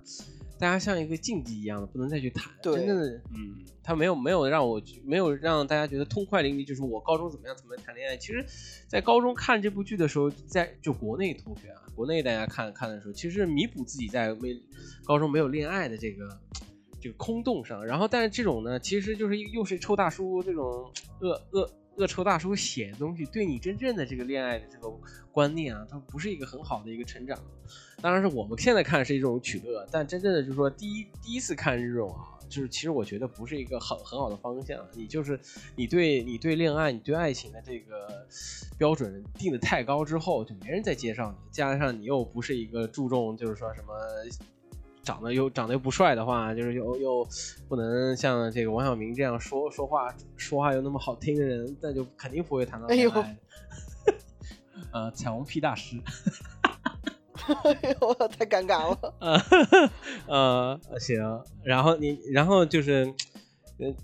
[0.59, 2.53] 大家像一个竞技一样的，不能再去谈。
[2.63, 6.67] 真正的，嗯，他没有没有让我没有让大家觉得痛快淋漓。
[6.67, 8.17] 就是我高中怎么样怎么谈恋爱。
[8.17, 8.45] 其实，
[8.89, 14.59] 在高中看这部剧的时候，在就国内同学啊，国内大家看看的时候，其实弥补自己在没
[15.05, 16.41] 高中没有恋爱的这个
[17.01, 17.85] 这个空洞上。
[17.85, 20.91] 然后，但是这种呢，其实就是又是臭大叔这种
[21.21, 21.71] 恶恶。
[21.97, 24.93] 恶臭大叔写的东西，对你真正的这个恋爱的这个
[25.33, 27.39] 观念啊，它不是一个很好的一个成长。
[28.01, 34.79] 当然是我们现在看是一种取乐，但真正的就是说，第一第一次看这种啊，就是其实我觉得不是一个很很好的方向。
[34.93, 35.41] 你就是
[35.75, 38.27] 你对你对恋爱、你对爱情的这个
[38.79, 41.39] 标准定的太高之后，就没人再接上你。
[41.51, 43.95] 加上你又不是一个注重就是说什么。
[45.07, 47.29] 长得又长得又不帅的话，就是又又
[47.69, 53.37] 不能像这个王晓明这样说说话说话又那么好听的人，那就肯定不会谈到恋爱。
[54.93, 55.97] 呃，彩虹屁大师，
[57.63, 59.15] 哎呦，太尴尬了。
[60.27, 63.15] 呃，行，然后你，然后就是，
[63.79, 63.87] 呃。《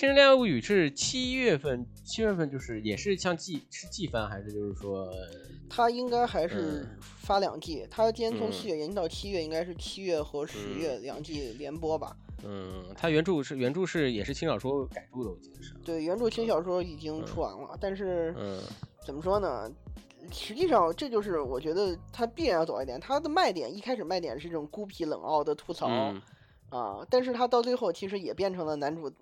[0.00, 5.06] 青春恋爱物语》是七月份，七月份就是也是像季是季番还是就是说，
[5.68, 7.86] 它应该还是发两季。
[7.90, 12.16] 它今天从四月延期到七月，应该是七月和十月两季连播吧？
[12.42, 15.74] 嗯，它原著是原著是也是轻小说改著的，我记得是。
[15.84, 18.34] 对，原著轻小说已经出完了，但是
[19.04, 19.70] 怎么说呢？
[20.32, 22.98] 实际上这就是我觉得它必然要走一点。
[22.98, 25.86] 它的卖点一开始卖点是这种孤僻冷傲的吐槽
[26.70, 29.12] 啊，但是它到最后其实也变成了男主。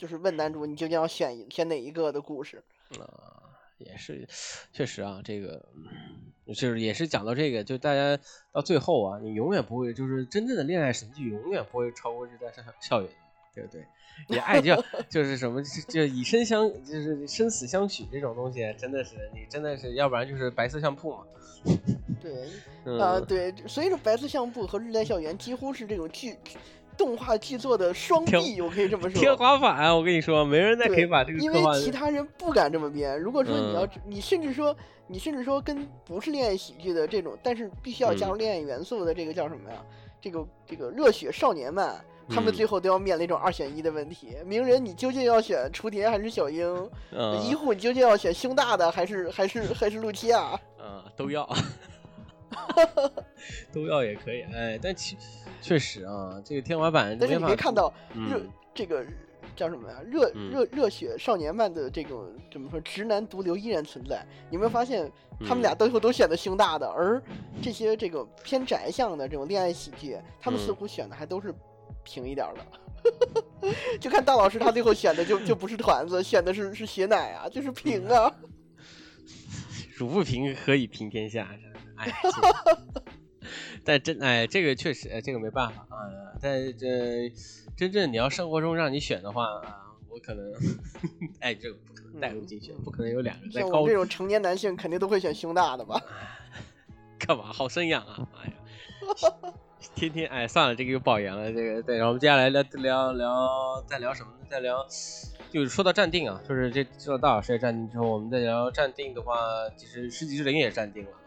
[0.00, 2.62] 就是问男主，你究竟要选选哪一个的故事？
[2.98, 4.26] 啊，也是，
[4.72, 5.62] 确实啊，这个
[6.46, 8.18] 就是也是讲到这个，就大家
[8.50, 13.10] 到最后啊，你永远不会，就是真正的恋爱神剧永远不会超过这在校校园，
[13.54, 13.86] 对不对？
[14.28, 14.74] 也爱就
[15.10, 21.24] 就是什么，就以身相，就是生死相许这种东西，真的是你真的是，要不然就是白色相簿嘛。
[22.22, 26.38] 对，啊对，所以说白色相簿和日代校园几乎是这种剧。
[27.00, 29.18] 动画剧作的双臂，我可以这么说。
[29.18, 31.38] 天花板，我跟你说，没人再可以把这个。
[31.38, 33.18] 因为其他人不敢这么编。
[33.18, 39.76] 如果说你要，你甚至说，你甚至说跟不是恋爱喜剧的这种，但是必须要加入恋爱元素的这个叫什么呀？
[40.20, 44.36] 这个这个热血少年漫，他们最后都要面临一种二选一的问题。
[44.44, 46.90] 鸣人，你究竟要选雏田还是小樱？
[47.42, 50.60] 医护，你究竟要选胸大的还是还是还是露琪亚？
[50.78, 51.48] 嗯，都要。
[53.72, 55.16] 都要也可以，哎，但其
[55.62, 57.16] 确实啊，这个天花板。
[57.18, 57.92] 但是你没看到
[58.28, 58.40] 热
[58.74, 59.04] 这个
[59.56, 60.00] 叫什么呀？
[60.04, 62.80] 热热热血少年漫的这种怎么说？
[62.80, 64.24] 直男毒瘤依然存在。
[64.48, 65.10] 你有没有发现
[65.40, 66.86] 他们俩最后都选的胸大的？
[66.88, 67.22] 而
[67.62, 71.54] 这些这个偏宅向的这种恋爱喜剧，他们似乎选的还都是
[72.02, 72.66] 平一点的。
[73.98, 78.32] 就看大老师他最后选的就就不是团子，选的是是血奶啊，就是平啊。
[79.96, 81.48] 汝不平，何以平天下？
[82.00, 82.12] 哎，
[83.84, 86.08] 但真哎，这个确实，这个没办法啊。
[86.40, 87.32] 但这
[87.76, 90.52] 真正你要生活中让你选的话啊，我可能，
[91.40, 93.86] 哎，这个不可能带入进去，不可能有两个在高。
[93.86, 96.00] 这种成年男性肯定都会选胸大的吧？
[97.18, 97.52] 干嘛？
[97.52, 98.26] 好生养啊！
[98.42, 98.54] 哎呀，
[99.94, 101.52] 天天哎，算了，这个又爆言了。
[101.52, 104.46] 这个对，然后我们接下来聊聊聊，再聊什么呢？
[104.48, 104.86] 再聊。
[105.50, 109.36] 就是说到站定啊，就是这说到大老师也站定之后，我们再聊站定的话，
[109.76, 111.19] 其实十级之灵也站定了啊。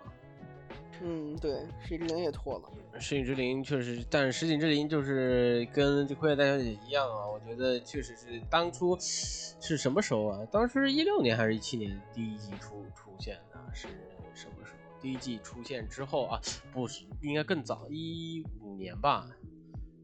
[1.05, 2.99] 嗯，对，石井之灵也脱了。
[2.99, 10.39] 石井之灵确实，但是石井之灵就是跟这《快乐大小姐》一样啊，我觉得确实是当初是什么时候啊？
[10.49, 13.59] 当时一六年还是一七年第一季出出现的？
[13.73, 13.89] 是
[14.33, 14.79] 什么时候？
[15.01, 16.39] 第一季出现之后啊？
[16.71, 19.27] 不是，应该更早，一五年吧。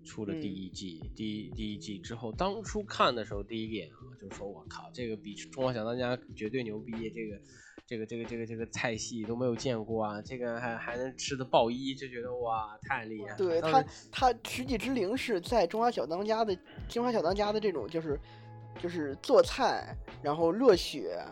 [0.10, 7.39] 出了第一季，第一第一季之后，当初看的时候，第一眼啊，就是说我靠，这个比《中华小当家》绝对牛逼，这个
[7.86, 13.36] 这个这个这个这个菜系都没有见过啊，这个还还能吃的爆衣，就觉得哇，太厉害。
[13.36, 16.55] 对他，他食戟之灵是在《中华小当家》的
[16.88, 18.20] 《中华小当家》的这种就是
[18.82, 21.24] 就是做菜，然后热血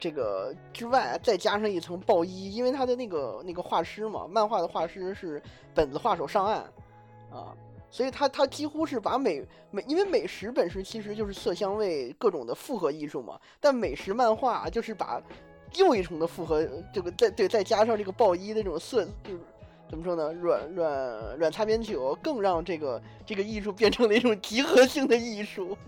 [0.00, 5.42] 这个之外，再加上一层爆衣，因为他的那个那个画师嘛，漫画的画师是
[5.74, 6.60] 本子画手上岸
[7.30, 7.54] 啊。
[7.94, 9.40] 所以他他几乎是把美
[9.70, 13.38] 美，因为美食本身其实就是色香味各种的复合艺术嘛。
[13.60, 15.22] 但美食漫画就是把
[15.76, 19.38] 又一重的复合，这个再对再加上这个爆衣的这种色，就是
[19.88, 20.32] 怎么说呢？
[20.32, 25.78] 软软软擦边球，更让这个这个艺术变成了一种集合性的艺术。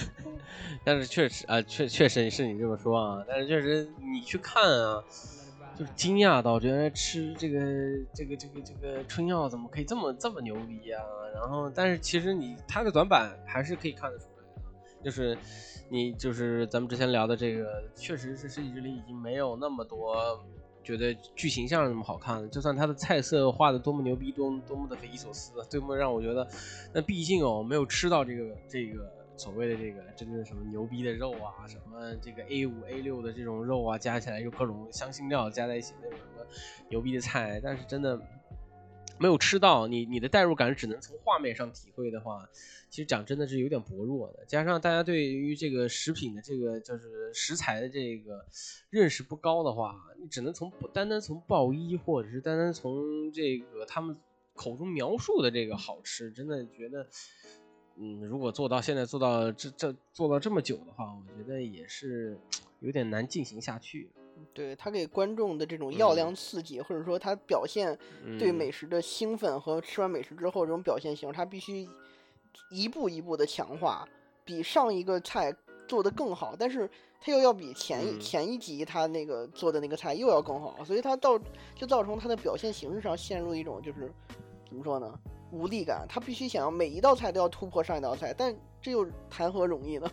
[0.82, 5.04] 但是确实啊，确确实是你这么说啊，但是确实你去看啊。
[5.76, 7.58] 就是惊讶到，觉得吃这个
[8.14, 11.02] 这个这个这个春药怎么可以这么这么牛逼啊？
[11.34, 15.36] 然后，但是其实你它的短板还是可以看得出来的，就是
[15.88, 20.40] 你就是咱们之前聊的这个，确实是《世纪之灵》已经没有那么多
[20.84, 22.48] 觉得剧情上那么好看了。
[22.48, 26.46] 就算它的菜色画的多么牛逼，多多么的匪夷所思，多么让我觉得，
[26.92, 29.12] 那毕竟哦，没有吃到这个这个。
[29.36, 36.46] 所谓的这个真的什么牛逼的肉啊，什么这个 A 五 A 六的这种肉啊，加起来又各种香辛料加在一起那种什么
[36.88, 38.16] 牛逼的菜，但是真的
[39.18, 42.48] 没有吃到，你你的代入感只能从画面上体会的话，
[42.88, 44.44] 其实讲真的是有点薄弱的。
[44.46, 48.46] 加上大家对于这个食品的这个就是食材的这个
[48.90, 54.16] 认识不高的话，你只能从单单从爆衣或者是单单从这个他们
[54.54, 57.08] 口中描述的这个好吃，真的觉得。
[57.96, 62.36] 嗯，如果做到现在做到这这做到这么久的话，我觉得也是
[62.80, 64.10] 有点难进行下去。
[64.52, 67.96] 对他给观众的这种药量刺激，或者说他表现
[68.38, 71.88] 对美食的兴奋和吃完美食之后这种表现型，他必须
[72.70, 74.06] 一步一步的强化，
[74.44, 75.54] 比上一个菜
[75.86, 76.90] 做的更好，但是
[77.20, 81.38] 他又要比前一前一集他那个做的那个菜又要更好，所以他到
[81.76, 84.12] 就造成他的表现形式上陷入一种就是
[84.66, 85.18] 怎么说呢？
[85.54, 90.10] 无力感，他必须想要每一道菜都要突破上一道菜，但这又谈何容易呢？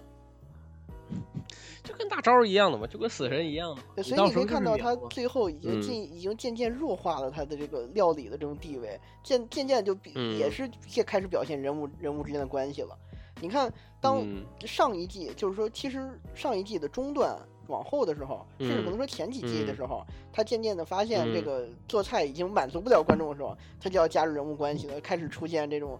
[1.83, 4.03] 就跟大招一样的嘛，就跟死神一样的。
[4.03, 12.95] 所以你可以看到，他最后已经进，已经渐渐弱化了他的这个料理的这种地位，渐渐渐就比也是也开始表现人物人物之间的关系了。
[13.41, 14.23] 你看，当
[14.63, 17.35] 上一季就是说，其实上一季的中段。
[17.71, 25.97] 往后的时候，甚至不能说前几季的时候，他渐渐的发现这个做菜已经满足不了观众的时候，他就要加入人物关系了，开始出现这种，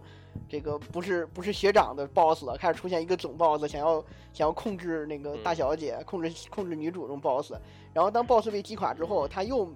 [0.48, 7.52] 这个不是不是学长的 boss 了，开始出现一个总 boss，想要想要控制那个大小姐，控制控制女主这种 boss。
[7.94, 9.68] 然后当 boss 被击垮之后，他又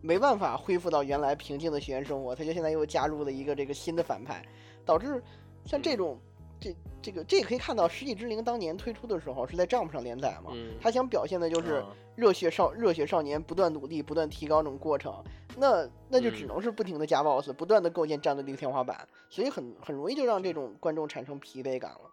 [0.00, 4.44] 没办法恢复到原来平静的学院生活，他就现在又加入了一个这个新的反派，
[4.84, 5.22] 导致
[5.66, 6.18] 像这种。
[6.64, 10.50] 这这个这也可以看到，《世纪之灵》当年推出的时候是在 Jump 上连载嘛？
[10.80, 11.84] 他想表现的就是
[12.16, 15.22] 热血少热血少年不断努力、不断提高这种过程。
[15.58, 22.10] 那那就只能是不停的加 BOSS，不断的构建战斗力的天花板，所以很很容易就让这种观众产生疲惫感了。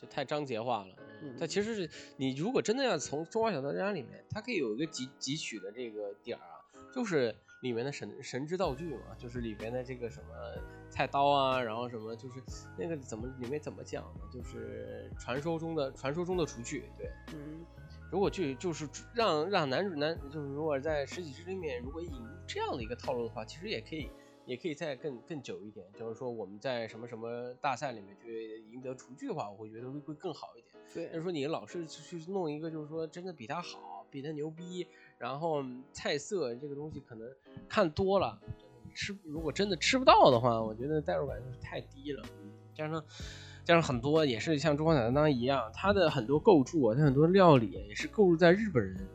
[0.00, 0.94] 就太章节化了。
[1.38, 6.58] 它其实是你如果真的要从《中华小当家》里面，它可以有一个汲汲取的这个点儿啊，
[6.92, 7.32] 就是。
[7.60, 10.28] 里面的神神之道具嘛，就是里面的这个什么
[10.90, 12.42] 菜刀啊，然后什么就是
[12.78, 14.20] 那个怎么里面怎么讲呢？
[14.32, 17.64] 就是传说中的传说中的厨具，对，嗯，
[18.12, 24.10] 如果就就是让让男主男就是如果在十几之里面如果引入这样的一个套路的话，其实也可以
[24.44, 30.84] 也可以再更更久一点，就是说我们在什么什么大赛里面去赢得厨具的话，我会觉得会会更好一点。
[30.94, 34.86] 对，就是说你老是去弄一个就是说真的比他好，比他牛逼。
[35.18, 37.26] 然后菜色这个东西可能
[37.68, 38.38] 看多了，
[38.94, 42.22] 吃如果真的吃不到的话，我觉得代入感就是太低了。
[42.74, 43.02] 加上
[43.64, 49.08] 加上很多也是像《中华小当当》一样，它的很多构筑啊，它很多料理也是构筑在日本人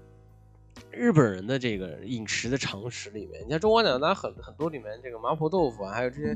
[0.90, 3.44] 日本人的这个饮食的常识里面。
[3.46, 6.36] 你像《中华小当当》很很多里面这个麻婆豆腐啊，还有这些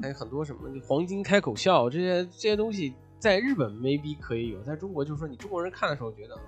[0.00, 6.38] 还有很多什么黄金开口笑这些这些东西，在日本 maybe 可以有，在中国就是说你中国人看的时候觉得。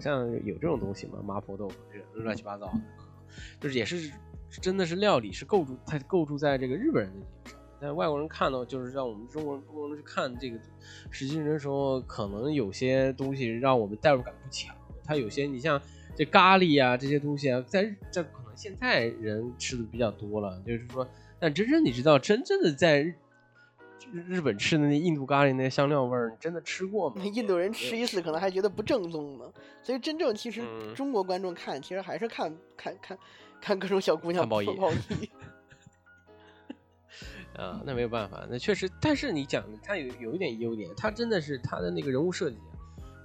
[0.00, 1.18] 像有这种东西吗？
[1.24, 2.80] 麻婆豆腐这乱七八糟的，
[3.60, 4.10] 就是也是
[4.60, 7.58] 真的是料理是构筑，它构筑在这个日本人的基础上。
[7.80, 10.58] 但外国人看到，就是让我们中国人中国人去看这个
[11.10, 14.74] 实际的时候，可能有些东西让我们代入感不强。
[15.04, 15.80] 它有些你像
[16.16, 21.06] 这咖喱啊这些东西啊，在在可能现在人吃的比较多了，就是说，
[21.38, 23.14] 但真正你知道，真正的在
[24.12, 27.22] 日日本吃的那印度咖喱那香料味儿，你真的吃过吗？
[27.34, 29.44] 印度人吃一次可能还觉得不正宗呢，
[29.82, 33.18] 所以真正其实嗯中国观众看，其实还是看看看
[33.60, 34.66] 看各种小姑娘看报艺
[35.20, 35.30] 艺。
[37.58, 42.56] 啊，那没有办法，那确实，但是你讲的它有有一点优点，它真的是它的那个人物设计，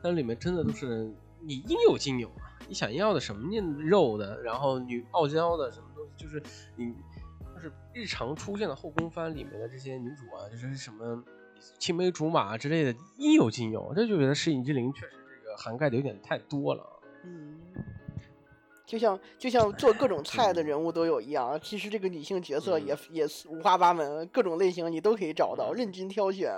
[0.02, 6.42] 它里面真的都是你应有尽有啊，你想要的什么样肉的，然后女傲娇的什么东西，就是
[6.76, 6.96] 你
[7.64, 11.24] 就是日常出现的后宫番里面的这些女主啊，就是什么
[11.80, 16.86] 青梅竹马之类的应有尽有，这就觉得《石隐之灵》确实这个涵盖的有点太多了。
[17.24, 17.58] 嗯。
[18.86, 26.52] 就像就像做各种菜的人物都有一样，其实这个女性角色也也五花八门，各种类型你都可以找到，任君挑选。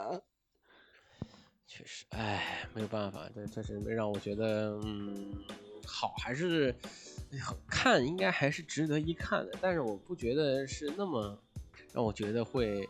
[1.68, 5.34] 确实，哎，没有办法，这这是让我觉得，嗯，
[5.86, 6.76] 好还是
[7.70, 9.52] 看，应该还是值得一看的。
[9.62, 11.38] 但是我不觉得是那么
[11.94, 12.88] 让我觉得会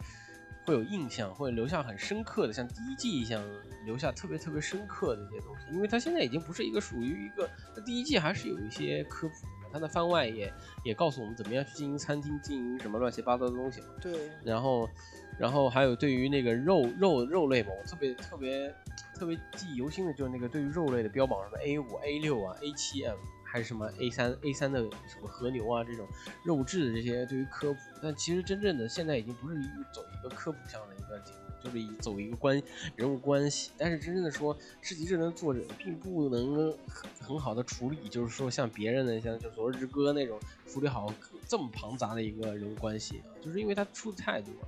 [0.65, 3.43] 会有印象，会留下很深刻的，像第一季一样
[3.85, 5.73] 留下特别特别深刻的一些东西。
[5.73, 10.51] 因为它现在已经不是一个属于一个，它第一季还是有一些科普的，它的番外也
[10.83, 13.87] 也告诉我们怎么样去经营餐厅，经营什么乱七八糟的东西嘛。
[14.01, 14.89] 对，然后。
[15.37, 18.73] 然后还有对于那个肉肉肉类嘛，我特别特别
[19.13, 23.17] 特别记忆犹新的就是那个对于肉类的标榜，什么 A 五、A 六啊、A 七 M
[23.55, 26.05] 还是什么 A 三 A 三的什么和牛啊这种
[26.43, 32.61] 肉质的这些对于科普，但其实真正的现在已经不是一走一个科普向的一个节目，就是以走一个关
[32.97, 33.71] 人物关系。
[33.77, 40.37] 但是真正的说，世纪智能作者并不能很很好的处理，就是说像别人的像就昨日之歌那种
[40.67, 41.07] 处理好
[41.47, 44.67] 这么庞杂的一个人物关系啊，就是因为他出的太多了。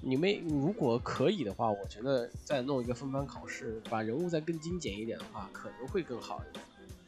[0.00, 6.64] 你没如果可以的话，我觉得再弄一个分班考试，把人物再更精简一点的话，可能会更好一点。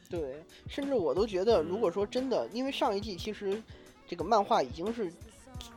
[0.09, 3.61] 对，甚至我都觉得，如果说真的，因为上一季其实
[4.07, 5.11] 这个漫画已经是，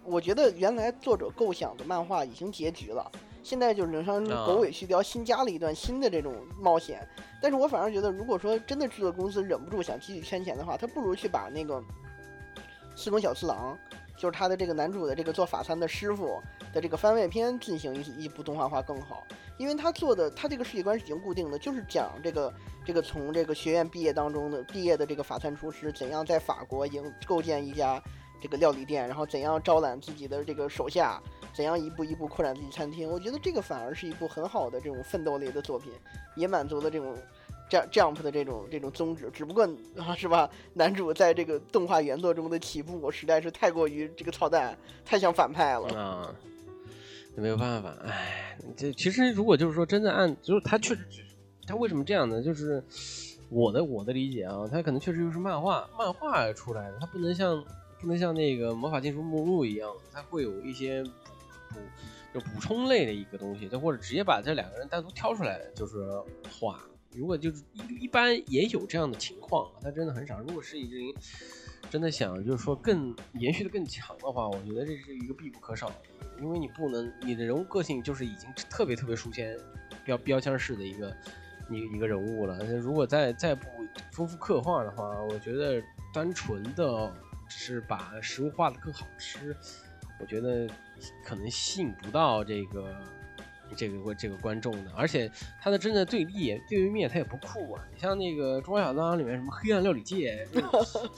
[0.05, 3.11] 我觉得原来作者构想的漫画已经结局了，
[3.43, 7.05] 现在就是人生狗尾续貂，新加了一段新的这种冒险。
[7.43, 11.83] 但是我反而觉得，如果说真的制作公司忍不住想继续圈钱的话，他不如去把那个
[12.95, 13.76] 四宫小次郎，
[14.16, 16.41] 就是他的这个男主的这个做法餐的师傅。
[16.73, 19.23] 的这个番外篇进行一一部动画化更好，
[19.59, 22.53] 因为他做的他这个世界观是已经固定的，就是讲这个
[22.85, 28.03] 这个从这个学院毕业当中的毕业的这个法餐厨师怎样在法国营构建一家
[28.41, 31.21] 这个料理店，然后怎样招揽自己的这个手下，
[31.53, 33.11] 怎样一步一步扩展自己餐厅。
[33.11, 35.93] 我觉得这个反而是一部很好的这种奋斗类的作品，
[36.37, 37.14] 也满足了这种
[37.68, 39.29] jump 的这种这种宗旨。
[39.31, 39.68] 只不过
[39.99, 40.49] 啊，是吧？
[40.73, 46.35] 男主在这个动画原作中的起步实在是太过于这个操蛋，太像反派了啊。
[47.37, 51.01] 没有办法，哎，这其实如果就是说真的按，就是他确实，
[51.66, 52.43] 他为什么这样呢？
[52.43, 52.83] 就是
[53.49, 57.64] 我的我的理解啊，他可能确实就是漫画漫画出来的，他不能像
[58.01, 61.11] 不能像那个魔法禁书目录一样，他会有一些补
[61.70, 61.81] 补
[62.35, 65.97] 就补充类的一个东西，就或者直接把这两个人单独挑出来就是
[66.59, 66.81] 画。
[67.12, 70.39] 如果就是一一般也有这样的情况，他真的很少。
[70.41, 71.12] 如果是已经
[71.91, 75.97] 真的想就是说更延续的更强的话，我觉得这是一个必不可少的。
[76.41, 79.55] 因为你不能，你的人物个性就是已经特别特别书签
[80.05, 81.14] 标标签式的一个
[81.68, 82.64] 一一个人物了。
[82.78, 83.66] 如果再再不
[84.12, 85.82] 丰富刻画的话，我觉得
[86.14, 87.12] 单纯的
[87.49, 89.55] 只是把食物画的更好吃，
[90.20, 90.66] 我觉得
[91.24, 92.95] 可能吸引不到这个
[93.77, 94.91] 这个这个观众的。
[94.97, 97.85] 而且他的真的对立对立面他也不酷啊。
[97.95, 100.61] 你像那个《中华小当》里面什么黑暗料理界， 这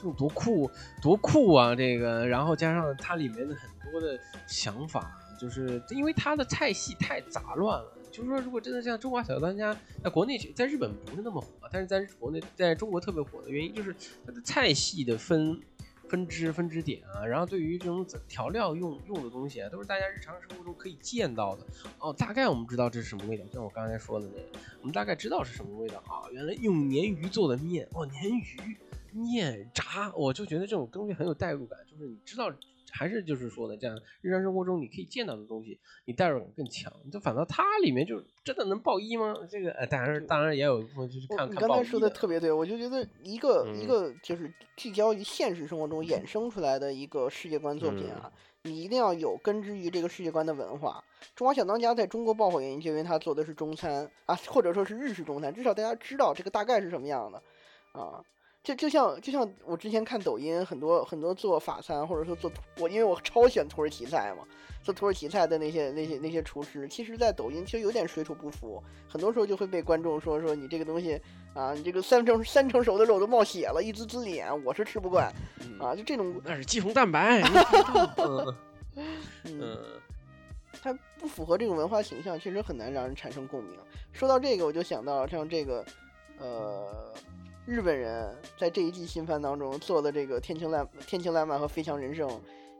[0.01, 0.69] 种多酷
[1.01, 1.75] 多酷啊！
[1.75, 3.69] 这个，然后加上它里面的很。
[3.91, 7.93] 多的想法，就是因为它的菜系太杂乱了。
[8.11, 9.71] 就是说，如果真的像《中华小当家》
[10.03, 13.95] 在国内在日本不是那么火，但是在国内在中国特别火的原因，就是
[14.25, 15.61] 它的菜系的分
[16.13, 21.65] 分支分支点啊，然后对于这种调料用用的东西啊，都是大家日常生活中可以见到的。
[21.97, 26.29] 哦，大概我们知道这是什么味道，像我刚才说的那个，我们大概知道是什么味道啊。
[26.31, 28.77] 原来用鲶鱼做的面，哦，鲶鱼
[29.11, 32.53] 面炸，我就觉得这种东西很有代入感，就是你知道。
[32.95, 36.93] 还是就是说的这样，日常生活中你可以见到的东西，你代入感更强。
[37.11, 39.33] 就反倒它里面就真的能爆一吗？
[39.49, 48.31] 这个呃，当然当然也有一部分就是看看你刚才说的特别对，我就觉得一个一个就是聚焦于现实生活中衍生出来的一个世界观作品啊，
[48.61, 51.03] 你一定要有根植于这个世界观的文化。
[51.35, 57.41] 中华小当家在中国爆火原因就因为他做的是中餐啊，或者说是日式中餐，至少大家知道这个大概是什么样的
[57.93, 58.23] 啊。
[58.63, 62.49] 就就像就像我之前看抖音，很多很多做法餐或者说做
[62.79, 64.47] 我，因为我超喜欢土耳其菜嘛，
[64.81, 71.19] 做土耳其菜的那些那些那些厨师，其实，在抖音其实有点水土不服，很多时候就会被观众说说你这个东西
[71.53, 75.29] 啊，你这个三成三成熟的肉都冒血了，一滋滋脸，我是吃不惯
[75.77, 77.41] 啊，就这种那是肌红蛋白，
[79.43, 79.77] 嗯，
[80.81, 83.77] 它不符合这种文化形象，确实很难让人产生共鸣。
[84.13, 85.83] 说到这个，我就想到像这个
[86.39, 87.13] 呃。
[87.65, 92.27] 日本人在这一季新番当中做的这个《天晴烂天晴烂漫》和《飞翔人生》，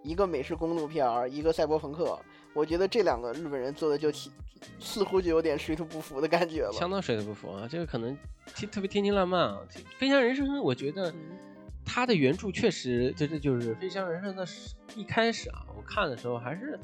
[0.04, 2.20] 一个美式公路片儿，一个赛博朋克，
[2.54, 4.12] 我觉得这两个日本人做的就
[4.80, 6.74] 似乎就有点水土不服的感觉了。
[6.74, 7.66] 相当水土不服啊！
[7.70, 8.14] 这个可能
[8.70, 9.62] 特别《天晴烂漫》啊，
[9.98, 11.14] 《飞翔人生》我觉得
[11.86, 14.46] 它的原著确实就这就是《飞翔人生》的
[14.98, 16.78] 一开始啊，我看的时候还是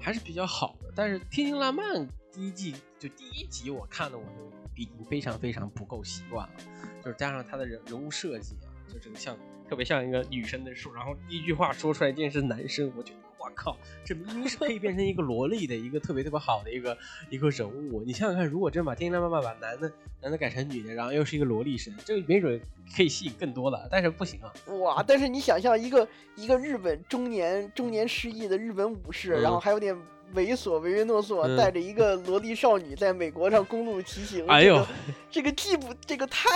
[0.00, 2.00] 还是比较好的，但是《天晴烂漫》
[2.32, 6.54] 第一季就第一集我看的我就已经非常非常不够习惯了。
[7.02, 9.36] 就是加上他的人人物设计啊，就这个像
[9.68, 16.96] 特别像一个女生的树，然后第一句话说出来竟然是男生，我觉得我靠，这明明是可以变成一个萝莉的一个特别特别好的一个
[17.28, 18.02] 一个人物。
[18.02, 22.58] 你想想看，如果真把天天妈妈把男的男的改成女的，然后又是一个萝莉神，这个没准
[22.96, 24.52] 可以吸引更多的，但是不行啊。
[24.80, 25.02] 哇！
[25.06, 29.94] 但是你想象一个一个日本中年中年失忆的日本武士，然后还有点
[30.34, 34.46] 猥琐唯唯诺诺，带着一个萝莉少女在美国上公路骑行。
[34.46, 34.86] 哎呦，
[35.30, 36.50] 这个既不这个太。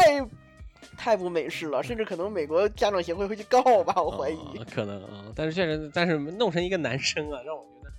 [0.96, 4.36] 太不美式了，甚至可能美国家长协会会去告吧，我怀疑。
[4.72, 7.92] 可能啊，但是确实，但是弄成一个男生啊，让我觉得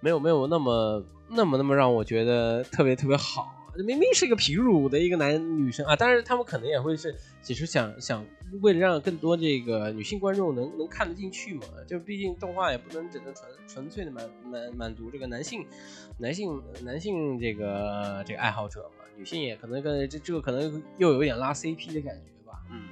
[0.00, 3.54] 没有没有那么那么那么让我觉得特别特别好。
[3.76, 8.24] 明明是一个皮乳的一个男女生啊，但是他们可能也会是，其实想想
[8.60, 15.64] 为了让更多这个女性观众能能看得进去嘛，就毕竟动画也不能只能纯纯粹的满满满足这个男性
[16.18, 22.62] 男性男性这个这个爱好者嘛，女性也可能跟这这个可能又有点拉 CP 的感觉吧。
[22.70, 22.88] 嗯，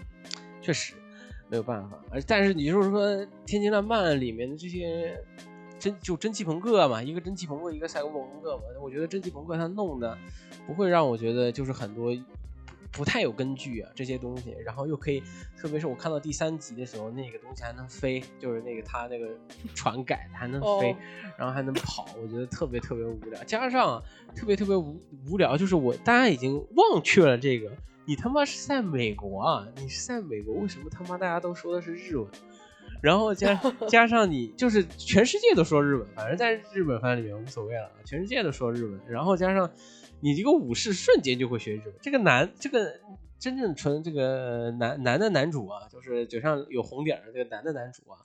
[0.63, 0.95] 确实
[1.49, 3.07] 没有办法，而但是你就是说
[3.45, 5.23] 《天津浪漫》里面的这些
[5.81, 10.17] 蒸就蒸汽朋克嘛，一个蒸汽朋克，一个赛博朋克嘛，我觉得蒸汽朋克它弄的
[10.67, 12.15] 不会让我觉得就是很多
[12.93, 15.23] 不太有根据啊这些东西，然后又可以，
[15.57, 19.29] 特别是我看到第三集的时候，那个东西还能飞，就是那个他那个
[19.75, 20.95] 船改还能飞，
[21.39, 24.03] 然后还能跑，我觉得特别特别无聊，加上
[24.35, 27.71] 特别特别无无聊，就是我大家已经忘却了这个。
[28.07, 29.69] 你他妈是在美国啊！
[29.77, 32.27] 你是在美国，为什么他妈大家都说的是日文？
[33.03, 33.55] 然后加
[33.89, 39.01] 加上你就是全世界都说日文，反正在日本番里面无所谓了，全世界都说日文。
[39.09, 39.71] 然后加上
[40.21, 41.95] 你这个武士瞬间就会学日文。
[42.01, 43.01] 这个男，这个
[43.39, 48.19] 真正纯这个男男的男主啊，就是嘴上有红点的这个男的男主啊，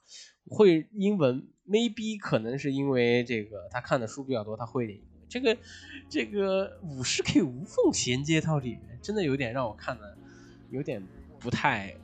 [0.50, 5.00] 会英文，maybe 可能是因为这个他看的书比较多，他会点。
[5.28, 5.58] 这个
[6.10, 10.18] 这个武士可以无缝衔接到里面，真的有点让我看的
[10.70, 11.02] 有点
[11.40, 11.96] 不太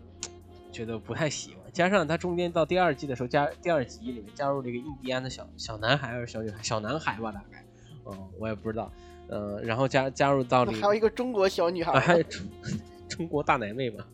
[0.71, 1.60] 觉得不太喜欢。
[1.71, 6.61] 加上他中间到第二季的时候加第二集里面加入了一个印第安的小小男孩还是小女孩？
[6.61, 7.65] 小男孩吧，大概，
[8.05, 8.91] 嗯，我也不知道。
[9.29, 12.45] 嗯，然后加加入到里还有一个中国小女孩，还有中
[13.07, 14.05] 中国大奶妹嘛？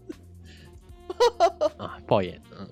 [1.78, 2.68] 啊，爆眼，嗯，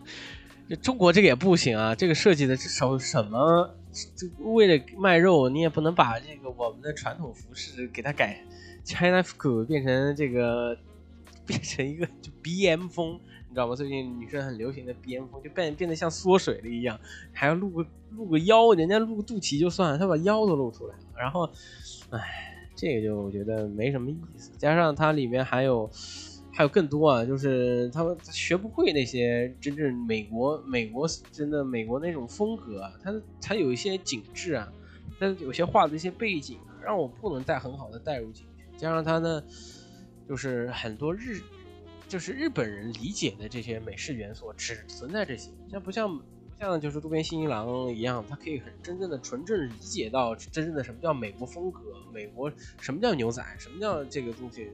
[0.70, 3.76] 这中国这个也不行啊，这个设计的这首什么？
[4.16, 8.44] 就为了卖肉，你也不能把这个我们的传统服饰给它改
[8.84, 10.78] ，China 服变成这个，
[11.48, 13.20] 变成一个就 BM 风，
[13.56, 13.74] 你知道吗？
[13.74, 17.00] 最近女生很流行的 BM 风，就变变得像缩水了一样，
[17.32, 17.86] 还要露个
[18.18, 21.50] 露个腰，人家露个肚脐就算了，她把腰都露出来了，然后，
[22.10, 25.90] 唉，这个就我觉得没什么意思，加上它里面还有。
[26.58, 34.72] 还有更多啊，就是他们学不会那些真正美国美国真的美国那种风格啊，它它有一些景致啊，
[35.20, 38.78] 它有些画的一些背景啊，让我不能再很好的带入进去。
[38.78, 39.44] 加上它呢，
[40.30, 41.42] 就是很多日，
[42.08, 46.24] 就是日本人理解的这些美式元素只存在这些，像不像不
[46.60, 51.80] 像就是渡边信一郎一样，他可以很真正的纯正理解到真正的什么叫美国风格，
[52.14, 54.72] 美国什么叫牛仔，什么叫这个东西。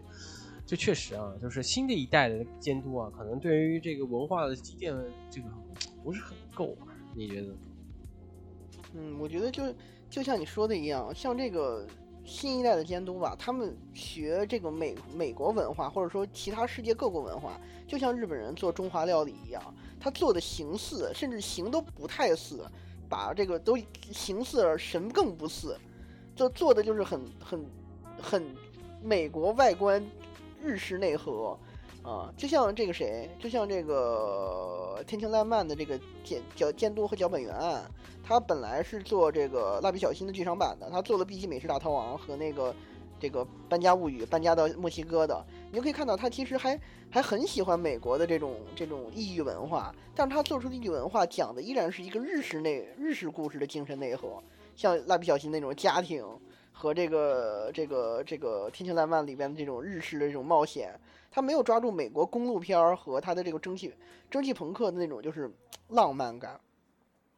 [0.63, 4.95] 就确实啊，就是新的一代的监督啊，可能对于这个文化的积淀，
[5.29, 5.47] 这个
[6.01, 6.77] 不是很够，
[7.13, 7.47] 你觉得？
[8.93, 9.63] 嗯，我觉得就
[10.09, 11.86] 就像你说的一样，像这个
[12.32, 19.61] 新一代的监督吧，他们学这个美美国文化，或者说其他世界各国文化，就像日本人做中华料理一样，
[19.99, 22.65] 他做的形似，甚至形都不太似，
[23.09, 23.77] 把这个都
[24.13, 25.77] 形似而神更不似，
[26.34, 27.65] 就做的就是很很
[28.17, 28.55] 很
[29.03, 30.01] 美国外观。
[30.63, 31.57] 日式内核，
[32.04, 37.84] 啊，就像这个谁，就像这个《天晴烂漫》的这个监监监督和脚本原案，
[38.24, 42.76] 他本来是做这个《蜡笔小新》的剧场版的，他做了《B 级美食大逃亡》和那个
[43.20, 46.80] 这个《搬家物语》搬家到墨西哥的，你就可以看到他其实还
[47.12, 54.41] 还很喜欢美国的这种这种异域文化，但是他做出的异域文化讲的依然是一个日式内日式故事的精神内核，
[54.76, 56.26] 像蜡笔小新那种家庭
[56.72, 60.99] 和这个这个这个天晴烂漫里边的这种日式的这种冒险，
[61.32, 63.91] 他没有抓住美国公路片儿和他的这个蒸汽
[64.29, 65.49] 蒸汽朋克的那种就是
[65.88, 66.59] 浪漫感，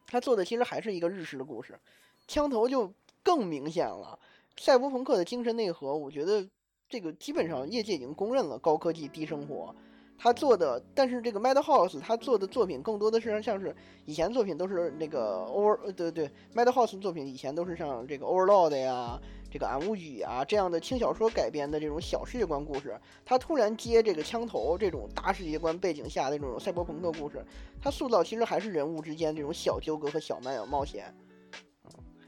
[0.08, 1.78] 他做的其实还是一个日式的故事，
[2.26, 2.92] 枪头就
[3.22, 4.18] 更明显了。
[4.56, 6.46] 赛博朋克的精神内核，我觉得
[6.88, 9.74] 这个基本上业界已经公认了，高科技低生活。
[10.16, 13.74] 他做的，但是这个 Madhouse 他做的作品更多的是像是
[14.04, 19.20] 以前作品都是那个 Over，对对，Madhouse 作品以前都是像这个 Overlord 呀、
[19.54, 23.00] 这个暗物语啊这样的轻小说改编的这种小世界观故事。
[23.24, 27.40] 他突然接这个枪头这种大世界观背景下的这种赛博朋克故事，
[27.80, 31.14] 他塑造其实还是人物之间这种小纠葛和小漫冒险。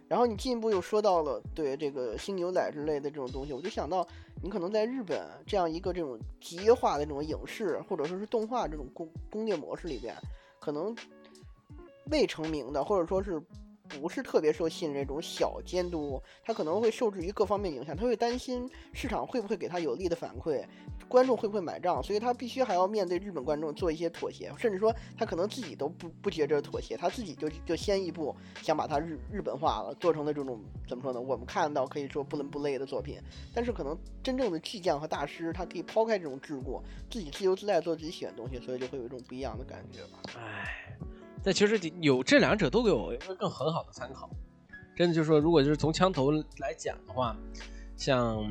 [0.07, 4.07] 然后你进一步又说到了对这个新牛仔之类的这种东西，我就想到
[4.41, 10.15] 你可能在日本这样一个这种集约化的这种影视或者说是动画这种工工业模式里边，
[10.61, 10.97] 可能
[12.09, 13.43] 未成名的或者说是。
[13.89, 20.65] 不是特别受信任这种小监督，他可能会受制于各方面影响，他会担心市场会不会给他有利的反馈，
[21.09, 31.21] 观众会不会买账，所以他必须还要面对日本观众做一些妥协，甚至说他可能自己都不不觉着妥协，他自己就就先一步想把它日日本化了，做成了这种怎么说呢？
[31.21, 33.19] 我们看到可以说不伦不类的作品，
[33.55, 40.21] 但是可能真正的巨匠和大师，他可以抛开这种桎梏，自己自由自在做自己喜欢的东西，所以就会有一种不一样的感觉吧。
[40.37, 40.97] 唉。
[41.47, 44.29] 但其实有这两者都给我一个更很好的参考，
[44.97, 47.37] 真的就是说，如果就是从枪头来讲的话，
[47.97, 48.45] 像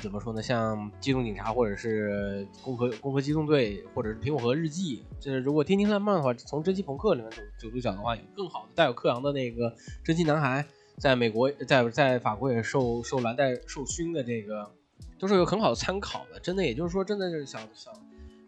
[0.00, 0.40] 怎么说呢？
[0.40, 7.28] 像机动警察，或者是攻和攻和机动队，或者是苹果核日记，就是如果天天烂漫的话，从真气朋克里面
[7.60, 9.74] 角度讲的话，有更好的带有克洋的那个
[10.04, 10.64] 真气男孩，
[10.96, 14.70] 在美国在在法国也受受蓝带受勋的这个，
[15.18, 16.38] 都是有很好的参考的。
[16.38, 17.90] 真的，也就是说，真的是小小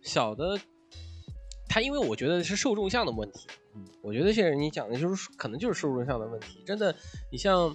[0.00, 0.60] 小的。
[1.68, 3.46] 他因为我觉得是受众向的问题，
[4.02, 6.62] 我觉得现在你讲的就是可能就是受众向的问题。
[6.66, 6.94] 真的，
[7.30, 7.74] 你像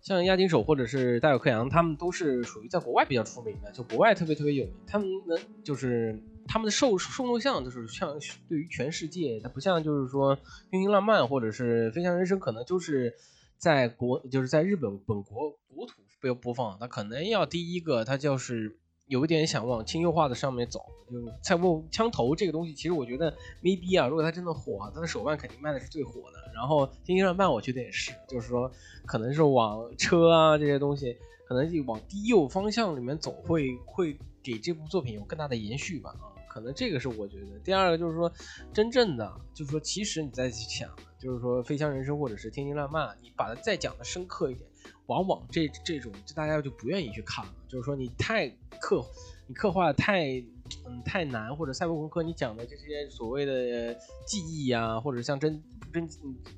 [0.00, 4.74] 像亚金手或者是大有克洋，他们都是属于在国外比较出名的，就国外特别特别有名。
[4.86, 8.18] 他们能就是他们的受受众像就是像
[8.48, 10.36] 对于全世界，它不像就是说
[10.70, 13.14] 《英雄浪漫》或者是《飞翔人生》，可能就是
[13.56, 18.78] 在国就是在日本本国国土被播放，它可能要第一个，它就是。
[19.12, 23.30] 有一点想往轻优化的上面走，就菜波枪头这个东西，其实我觉得
[23.62, 26.50] maybe 啊，如果它真的火啊，它的手办肯定卖的是最火的。
[26.54, 28.72] 然后天星乱漫，我觉得也是，就是说
[29.04, 31.14] 可能是往车啊这些东西，
[31.46, 37.58] 可能就往低幼方向里面走，会会给这部作品有更大的延续吧啊，可能这个是我觉得。
[37.62, 38.32] 第二个就是说，
[38.72, 40.88] 真正的就是说，其实你再去想，
[41.18, 44.66] 就是说飞翔人生或者是天星乱漫，你把它再讲的深刻一点。
[45.06, 48.48] 往往这这种就大家就不愿意去看了，就是说你太
[48.80, 49.04] 刻，
[49.46, 50.40] 你刻画的太
[50.86, 53.94] 嗯太难，或者赛博朋克你讲的这些所谓的
[54.26, 56.08] 记忆啊，或者像珍珍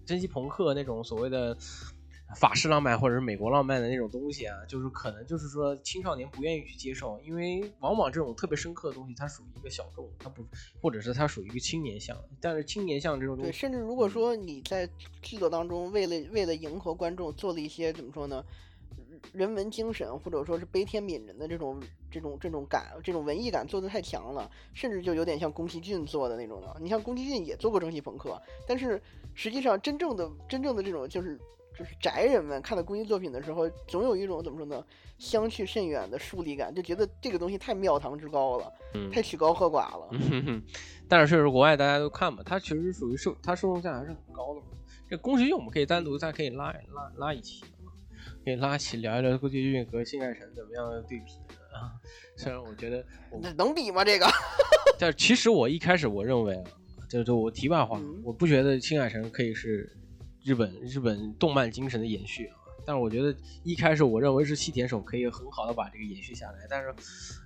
[0.06, 1.56] 珍稀朋克那种所谓的。
[2.34, 10.44] 法式浪漫或者是美国浪漫的那种东西啊，就是可能就是说青少年不愿意去接受，因为往往这种特别深刻的东西，它属于一个小众，它不，
[10.80, 12.16] 或者是它属于一个青年向。
[12.40, 14.88] 但是青年向这种东西，对，甚至如果说你在
[15.22, 18.44] 制作当中为了为了迎合观众做了一些怎么说呢，
[19.32, 21.80] 人文精神或者说是悲天悯人的这种
[22.10, 26.76] 这种这种感，这种文艺感做的太强了，甚至就有点像宫崎骏做的那种了。
[26.80, 29.00] 你像宫崎骏也做过蒸汽朋克，但是
[29.34, 31.40] 实际上真正的真正的这种就是。
[31.76, 34.84] 就是宅人们看到宫崎作品的时候，总有一种怎么说呢，
[35.18, 38.72] 相去甚远的疏离感，就觉得这个东西太庙堂之高了，
[39.12, 40.62] 太曲高和寡了。
[41.08, 44.66] 但是确实国外大家都看嘛，它其实属于受，它受众价还是很高的嘛。
[45.10, 47.64] 这宫崎骏我们可以单独再可以拉拉拉一期，
[48.44, 51.32] 可以拉起聊一聊宫崎骏和新海诚怎么样的对比
[51.72, 51.92] 啊。
[52.36, 53.04] 虽然我觉得
[53.42, 54.04] 那能比吗？
[54.04, 54.26] 这个？
[54.98, 59.92] 但其实我一开始我认为啊，就就我题外话，我不觉得新海诚可以是。
[60.44, 66.94] 日本日本动漫精神的延续啊，但是我觉得一开始我认为是细田守可以很好的把这个延续下来，但是，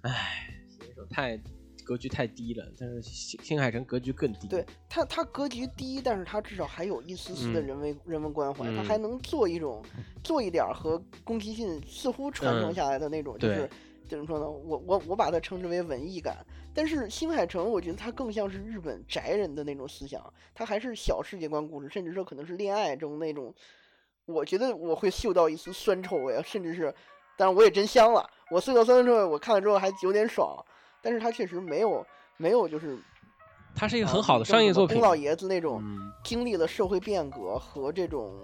[0.03, 1.41] 唉，细田守太
[1.85, 4.49] 格局太低了，但是新新海诚格局更低。
[4.49, 9.81] 对他他格局低，但是他至少还有一丝丝的人文人文关怀，他还能做一种
[10.25, 13.71] 做一点和宫崎骏似乎传承下来的那种，就是
[14.09, 14.51] 怎么说呢？
[14.51, 16.45] 我我我把它称之为文艺感。
[16.79, 23.53] 但是新海诚，我觉得他更像是日本宅人的那种思想，他还是小世界观故事，甚至说可能是恋爱中那种。
[24.27, 26.95] 我觉得我会嗅到一丝酸臭味，甚至是，
[27.37, 28.25] 但是我也真香了。
[28.49, 30.57] 我嗅到酸臭味，我看了之后还有点爽。
[31.03, 32.07] 但是他确实没有
[32.37, 32.97] 没有就是，
[33.75, 34.97] 他是一个很好的商业作品。
[34.97, 35.83] 宫老爷子那种
[36.23, 38.41] 经历了社会变革和这种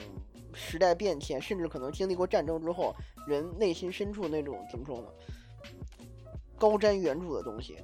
[0.53, 2.97] 时代变迁，甚至可能经历过战争之后，
[3.29, 5.07] 人内心深处那种怎么说呢？
[6.59, 7.79] 高瞻远瞩的东西。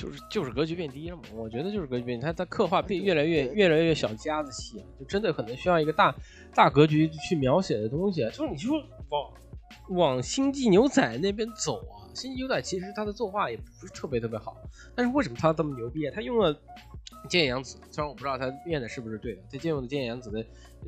[0.00, 6.14] 就是就是格局变低了嘛，我觉得就是格局变，它它刻画变越来越越来越小家子气，就真的可能需要一个大
[6.54, 8.22] 大格局去描写的东西。
[8.30, 9.30] 就是你说往
[9.90, 14.56] 往星际牛仔那边走啊，星际牛仔其实他的作画也不是特别特别好，
[14.94, 16.10] 但是为什么他这么牛逼？
[16.10, 16.58] 他用了
[17.28, 20.44] 剑阳子，虽然我不知道他念的是不是对的，他借用的剑阳子的。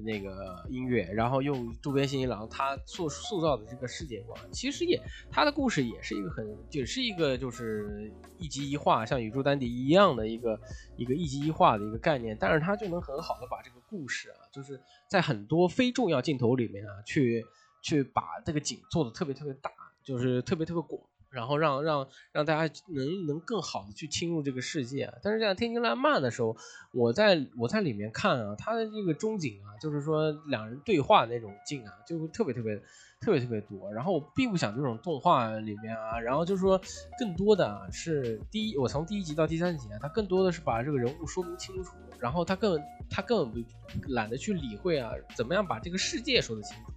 [0.07, 4.99] 那个音乐，然后用渡边信一郎他塑塑造的这个世界观，其实也
[5.31, 10.59] 他的故事也是一个很，也是一个就是一集一画，像宇宙丹迪一样的一个
[10.97, 14.81] 一个一集一画的一个概念，但是他就能很好的把这个故事啊，就是
[15.11, 17.45] 在很多非重要镜头里面啊，去
[17.83, 19.71] 去把这个景做的特别特别大，
[20.03, 21.03] 就是特别特别广。
[21.33, 26.57] 然后让让让大家能能更好的去侵入这个世界，但是像《天津烂漫》的时候，
[26.93, 32.77] 我在我在里面看啊，它的这个中景啊，就是说两人对话那种景啊，就特别特别
[33.21, 33.91] 特别特别多。
[33.93, 36.79] 然后我并不想这种动画里面啊，然后就是说
[37.19, 42.79] 更多的啊是第一，我从第一集到第三集啊，它更多的是把这个人物说明清楚，然后他更
[43.09, 46.93] 他根本不懒得去理会啊，怎么样把这个世界说得清楚。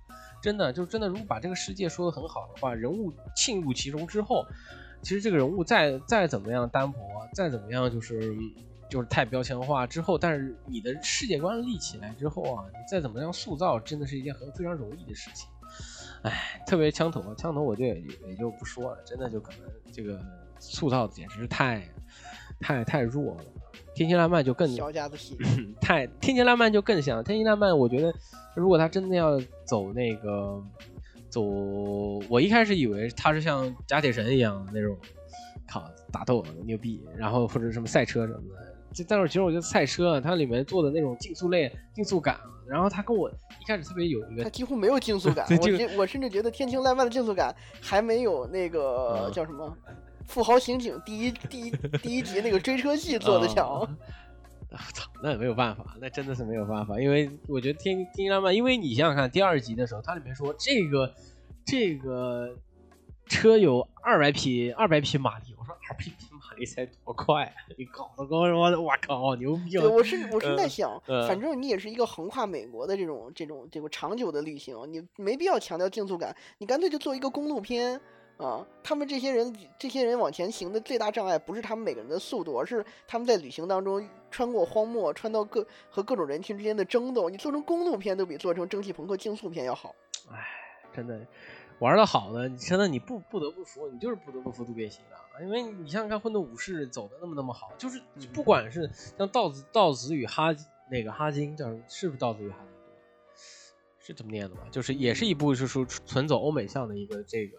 [0.46, 4.46] 真的就真的，如果把这个世界说的很好的话，人物浸入其中之后，
[5.02, 7.00] 其实这个人物再再怎么样单薄，
[7.34, 8.32] 再怎么样就是
[8.88, 15.50] 就是太标签化之后，但是你的世界观立起来之后啊，你再怎么样塑造，真的是一件很非常容易的事情。
[16.22, 20.24] 哎，特别枪头啊，枪头我就也也就不说了，真的就可能这个
[20.60, 21.90] 塑造简直是太
[22.60, 23.44] 太太弱了。
[23.96, 25.36] 天津烂漫就更小家子气，
[25.82, 28.14] 太天津烂漫就更像天津烂漫，我觉得。
[28.56, 30.64] 如果他真的要走那个
[31.30, 31.42] 走，
[32.30, 34.98] 我一开始以为他是像假铁神一样的那种，
[35.68, 38.76] 靠打斗牛逼，然后或者什么赛车什么的。
[38.94, 45.46] 这但是其实我觉得赛车它里面做的那种竞速类竞速感，然后他跟我一开始特别有一个，他几乎没有竞速感。
[45.60, 49.78] 我我甚至觉得天晴烂漫的竞速感还没有那个叫什么
[50.26, 53.86] 富豪刑警第一第一第一集那个追车戏做的强。
[54.94, 61.14] 操，那也没有办法，那真的是没有办法，因为我觉得《天天津浪漫》，因为你想想看，第二集的时候，它里面说这个
[61.66, 62.56] 这个
[63.28, 67.54] 车有二百匹二百匹马力，我说二百匹马力才多快？
[67.78, 69.72] 你搞得跟我我靠，牛逼！
[69.72, 78.00] 对，我是我是在想，反正你也是一个横跨美国的这种这种这个长久的旅行，你没必要强调竞速感，你干脆就做一个公路片。
[78.38, 87.30] 啊，他们这些人，这些人往前行的最大障碍不是他们每个人的速度，而是他们在旅行当中穿过荒漠，穿到各和各种人群之间的争斗。
[87.30, 89.96] 你做成公路片都比做成蒸汽朋克竞速片要好。
[90.30, 90.38] 哎，
[90.94, 91.26] 真的，
[91.80, 98.02] 玩的好的，真的你不不得不服，你就是不得不服渡边信啊，因为你想想看，混沌武士走的那么那么好，就是
[98.34, 100.54] 不管是像道子道子与哈
[100.92, 102.58] 那个哈金叫是不是道子与哈？
[104.06, 104.62] 是这么念的吧？
[104.70, 107.58] 就是也是一部是说纯走欧美向的一个这个，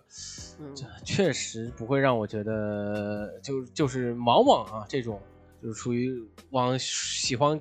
[0.77, 5.21] 这确实不会让我觉得就就是往往啊这种
[5.61, 7.61] 就是属于往喜欢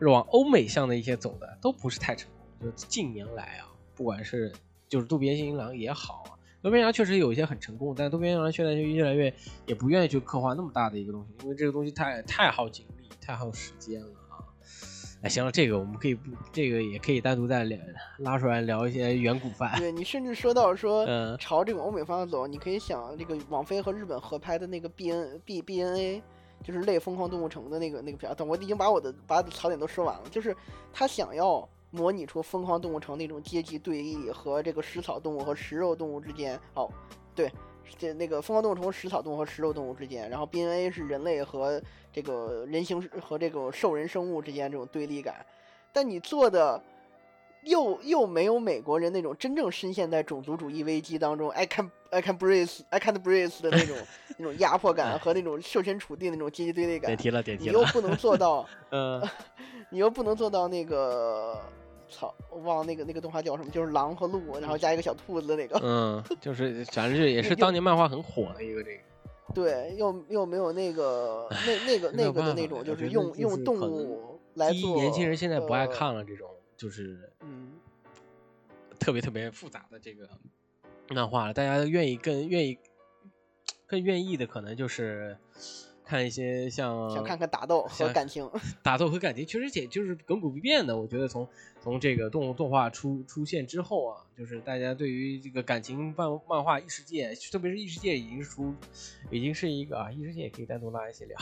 [0.00, 2.70] 往欧美向的一些走的都不是太成功。
[2.70, 4.50] 就近年来啊，不管是
[4.88, 9.34] 就是渡边新一郎也好啊，渡边阳确实有一些很成功，但渡边新郎现在就越来越
[9.66, 14.08] 也不愿意去刻画那么大的一个东西，因为这个东西太太耗精力，太耗时间了。
[15.22, 17.78] 哎，行了，这个我们可以不，这个也可以单独再聊，
[18.18, 19.76] 拉出来聊一些远古番。
[19.78, 26.22] 对你甚至说到说嗯朝这个欧美方向走，你可以想这个网飞和日本合拍的那个 B N B B N A，
[26.62, 28.32] 就是类《疯狂动物城》的那个那个片。
[28.36, 30.54] 等我已经把我的把槽点都说完了，就是
[30.92, 36.60] 他想要模拟出《疯狂动物城》那种阶级对立和这个食草动物和食肉动物之间。
[36.74, 36.88] 哦，
[37.34, 37.50] 对。
[37.98, 41.80] 这那个疯狂动物虫食草动物和食肉动物之间，然后 B N A 是人类和
[42.12, 45.44] 这个人形和这个兽人生物之间这种对立感，
[45.92, 46.82] 但你做的
[47.62, 53.96] 又又没有美国人那种真正深陷在种族主义危机当中，I can I can breathe I can't breathe 的那种
[54.38, 57.08] 那种压迫感和那种设身处地那种阶级对立感。
[57.08, 57.72] 点题了，点题了。
[57.72, 59.22] 你又不能做到， 呃，
[59.90, 61.60] 你又不能做到那个。
[62.08, 65.78] 操，我忘了那个那个动画叫什么，就是狼和鹿，然后加一个小兔子的那个。
[65.82, 69.00] 嗯， 就是反正也是当年漫画很火的一个这个。
[69.54, 74.96] 对，又又没有那个那那个那个的那种，就是用用动物来做。
[74.96, 77.72] 年轻人现在不爱看了这种，就是嗯，
[78.98, 80.28] 特别特别复杂的这个
[81.08, 81.54] 漫画了。
[81.54, 82.78] 大家愿意更愿意
[83.86, 85.36] 更愿意的，可能就是。
[86.06, 88.48] 看一些像想看看打斗和感情，
[88.82, 90.96] 打斗和感情确实也就是亘古不变的。
[90.96, 91.46] 我觉得从
[91.82, 98.72] 从这个动动画出出现之后啊，就是大家对于这个感情漫漫画异世界，特别是异世界已经出，
[99.30, 101.36] 已经是一个啊，异世界也可以单独拉一起聊。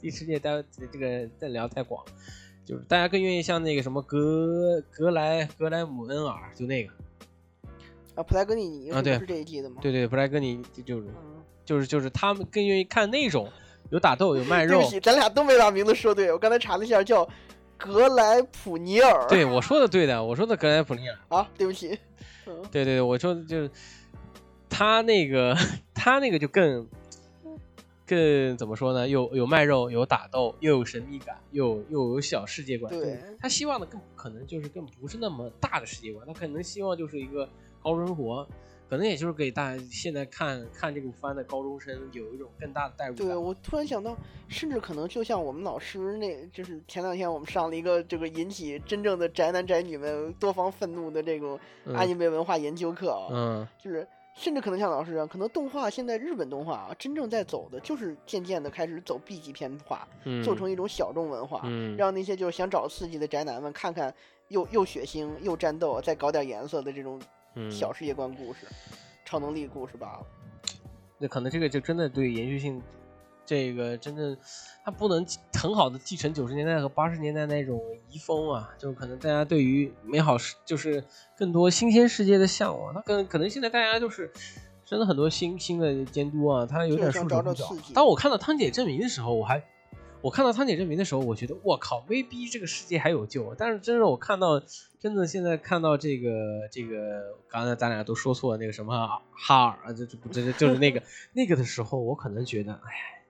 [0.00, 2.04] 异世界单这个再聊太广，
[2.64, 6.92] 就是大家更愿意像那个什么格格莱格莱姆恩尔，就那个
[8.14, 9.76] 啊，普莱格尼尼啊对是这一季的吗？
[9.82, 13.50] 对对，普莱格尼就就是嗯，就是就是他们更愿意看那种
[13.90, 14.90] 有打斗有卖肉对不。
[14.90, 17.28] 起，咱俩都没把名字说对，我刚才查了一下，叫
[17.76, 19.26] 格莱普尼尔。
[19.28, 21.18] 对，我说的对的，我说的格莱普尼尔。
[21.28, 21.98] 啊，对不起，
[22.46, 23.70] 嗯，对对对，我说的就是
[24.68, 25.56] 他那个
[25.94, 26.86] 他那个就更
[28.06, 29.08] 更怎么说呢？
[29.08, 32.92] 有有卖肉，有打斗，又有神秘感，又又有小世界观。
[32.92, 37.48] 对他希望的更可能就是更不是那么大的世界观，他可能希望就是一个
[37.82, 38.46] 高生活。
[38.88, 43.26] 可能也就是给大家现在看看这个番的高中生有一种更大的代入感。
[43.26, 44.16] 对我突然想到，
[44.48, 64.14] 甚至可能就像我们老师那，就是前两天我们上了一个这个引起真正的宅男宅女们多方愤怒的这个嗯阿尼梅文化研究课啊，嗯就是甚至可能像老师一样，可能动画现在日本动画啊，真正在走的就是渐渐的开始走 B 级片化，嗯，做成一种小众文化，嗯让那些就是想找刺激的宅男们看看
[64.48, 67.18] 又又血腥又战斗，再搞点颜色的这种
[67.56, 68.60] 嗯小世界观故事、
[69.24, 70.26] 超能力故事罢了。
[71.18, 72.80] 那可能这个就真的对延续性，
[73.44, 74.38] 这个真的
[74.84, 81.02] 它不能很好的继承九十年代和八十年代那种遗风啊，就可能大家对于美好世就是
[81.36, 84.30] 更多新鲜世界的向往，那可能可能现在大家就是。
[84.88, 87.92] 真的很多新新的监督啊，他有点束就是想找手无脚找刺激。
[87.92, 89.60] 当我看到汤姐证明的时候，我还
[90.22, 93.54] 我看到汤姐证明的时候，我觉得我靠，威逼这个世界还有救。
[93.54, 94.60] 但是真是我看到，
[94.98, 98.92] 真的现在看到这个这个，刚才咱俩都说错了那个什么
[99.32, 101.02] 哈尔啊，这这这这就是那个
[101.32, 103.24] 那个的时候，我可能觉得，哎，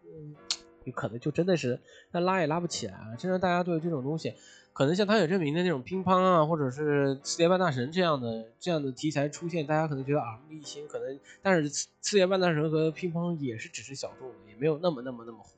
[0.84, 1.78] 有可能就真的是
[2.12, 3.14] 那拉也拉不起来啊。
[3.18, 4.32] 真的，大家对这种东西，
[4.72, 15.50] 可能像汤姐证明的那种乒乓啊，或者是次元半大神这样的这样的题材出现，大家可能觉得耳目一新，可能但是次次元半大神和乒乓也是只是小众的，也没有那么那么那么火。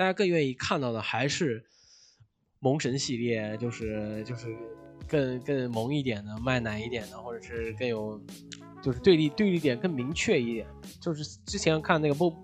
[0.00, 1.62] 大家更愿意看到的还是
[2.58, 4.46] 萌神系列，就是就是
[5.06, 8.18] 更更萌一点的、卖奶一点的，或者是更有
[8.82, 10.66] 就是对立对立点更明确一点。
[11.02, 12.34] 就是之前看那个不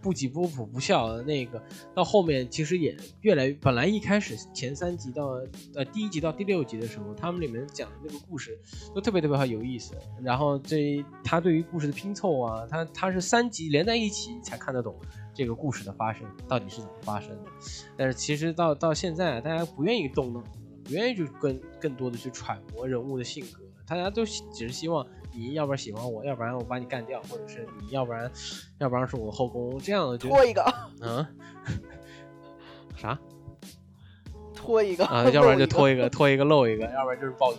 [0.00, 1.62] 不急不普不笑的那个，
[1.94, 5.42] 到后面其实也越来越，本来一开始前三集到
[5.74, 8.58] 呃第一集到第六集的时候，他们里面讲的那个故事
[8.94, 9.92] 都特别特别好有意思。
[10.22, 14.98] 然后这他对于故事的拼凑啊，他他是三集连在一起才看得懂
[15.34, 17.50] 这个故事的发生到底是怎么发生的。
[17.96, 20.48] 但是其实到到现在，大家不愿意动脑子，
[20.84, 28.30] 不愿意去更更多的去揣摩人物的性格，大家都喜只是希望你要不然喜欢我，要不然我把你干掉，或者是你要不然
[28.78, 30.64] 要不然是我后宫这样的就拖一个，
[31.02, 31.26] 嗯
[32.96, 33.18] 啥
[34.54, 37.56] 拖一个啊，要不然就拖一一个拖一个漏一个，要不然就是暴衣。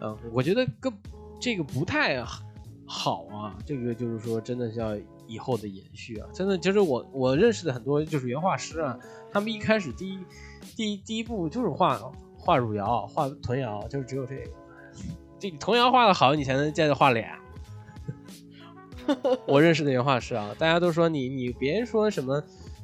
[0.00, 0.92] 嗯，我觉得跟
[1.40, 2.24] 这个不太
[2.86, 4.96] 好啊，这个就是说真的是要
[5.26, 8.98] 以后的延续啊，真的就是我我认识的很多就是原画师啊，
[9.32, 10.18] 他们一开始第一
[10.76, 11.98] 第一第一步就是画
[12.36, 14.50] 画汝窑，画臀窑，就是只有这个，
[15.38, 17.30] 这臀窑画的好，你才能接着画脸。
[19.46, 22.42] 我认识的原画师啊，大家都说你你别说什么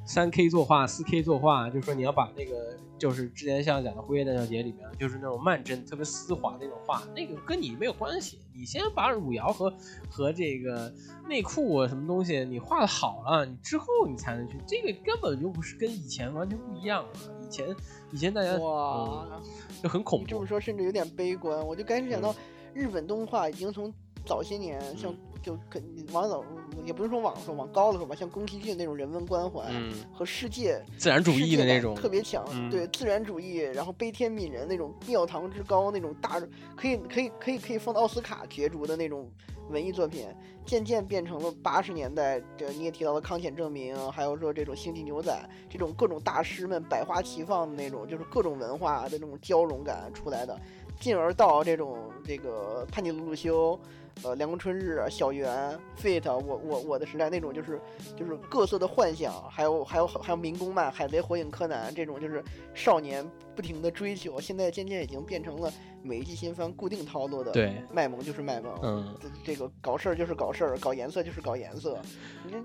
[0.08, 8.38] 三 K 作画、四 K 作画，就是说你要把那个就是之前像讲的《辉夜大小姐》里面，就是那种慢帧、特别丝滑那种画，那个跟你没有关系。
[8.54, 9.70] 你先把汝窑和
[10.08, 10.90] 和这个
[11.28, 17.10] 内裤啊什么东西你画的好了，你之后你才能去，这个根本就不是跟以前完全不一样了。
[17.46, 17.76] 以前
[18.10, 19.42] 以前大家哇，嗯、
[19.82, 21.64] 就很恐怖你这么，说甚至有点悲观。
[21.66, 22.36] 我就开始想到，嗯
[22.74, 23.92] 日本动画已经从
[24.24, 25.82] 早些年像就肯
[26.12, 26.44] 往早
[26.84, 36.40] 也不是说往说往高了说吧，像宫崎骏那种人文关怀嗯，和世界自然主义的那种，特别强，嗯对自然主义，然后悲天悯人那种庙堂之高那种大，
[36.76, 39.30] 可以可以可以可以放到奥斯卡角逐的那种
[39.70, 40.26] 文艺作品，
[40.64, 50.58] 渐渐变成了八十年代，这你也提到了康浅证明，还有说这种星际牛仔这种各种大师们百花齐放的那种，就是各种文化的那种交融感出来的，
[50.98, 53.78] 进而到这种这个潘尼鲁鲁修。
[54.22, 57.80] 呃，凉宫春日、小圆、Fate，我我我的时代那种就是
[58.16, 62.42] 就是各色的幻想，还有还有还有民工漫、海贼、火影、柯南这种就是
[62.74, 71.98] 少年不停的追求，现在渐渐已经变成了每一季新番固定套路的，对，卖萌就是卖萌，嗯这这个搞事儿就是搞事儿，搞颜色就是搞颜色，
[72.44, 72.58] 你这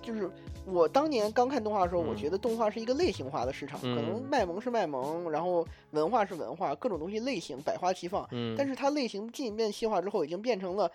[0.00, 0.30] 就是
[0.70, 10.90] 我当年刚看动画的时候，我嗯觉得动画是一个类型化的市场，可能嗯卖萌是卖萌，然后文化是文化，各种东西类型百花齐放，嗯，但是它类型进一步细化之后，已经变成了。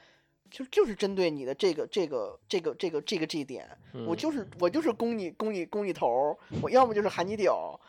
[0.51, 3.67] 就就是针对你的这个这个这个这个这个这一点，
[4.05, 7.80] 我嗯就是我就是攻你攻你攻你头，我要么就是喊你屌，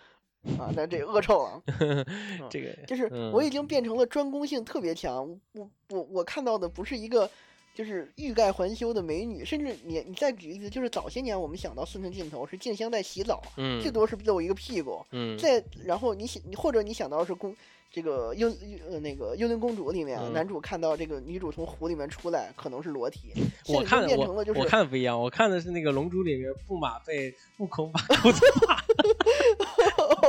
[0.59, 1.63] 啊，那这恶臭了，
[2.49, 5.29] 这个就是嗯我已经变成了专攻性特别强。
[5.53, 7.29] 我我我看到的不是一个
[7.75, 17.55] 就是欲盖还休的美女，甚至你你再举例子，就是早些年我们想到四寸镜头是静香在洗澡，嗯，最多是露一个屁股，嗯，再然后你想你或者你想到是公
[17.91, 18.49] 这个幽
[18.89, 20.33] 呃那个幽灵公主里面，嗯。
[20.33, 23.33] 男主看到这个女主从湖里面出来，可能是裸体，
[23.69, 28.41] 我看我变成了就是我看的不一样，我看的是那个《龙珠》里面布马被悟空把裤子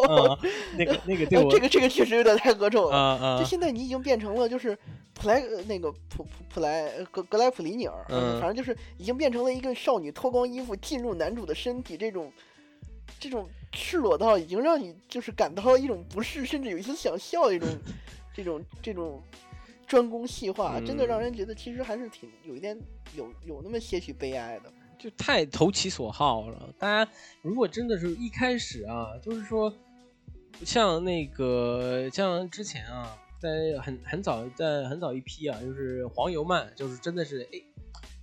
[0.10, 3.40] 嗯，那个 那个对我呃这个这个确实有点太恶臭了。
[3.40, 4.78] 就现在你已经变成了就是
[5.14, 12.32] 普莱呃那个普普普莱呃格格莱普里尼尔，嗯反正就是已经变成了一个少女脱光衣服进入男主的身体，这种
[13.20, 17.68] 这种赤裸到已经让你就是感到了一种不适，甚至有一些想笑的一种
[18.36, 19.22] 这种这种
[19.88, 22.78] 专攻细化，真的让嗯人觉得其实还是挺有一点
[23.16, 24.72] 有有那么些许悲哀的。
[24.98, 26.74] 就太投其所好了。
[26.80, 29.72] 大家如果真的是一开始啊，就是说
[30.64, 37.62] 像那个像之前啊，在很很早在很早一批啊，就是黄油漫，就是真的是哎。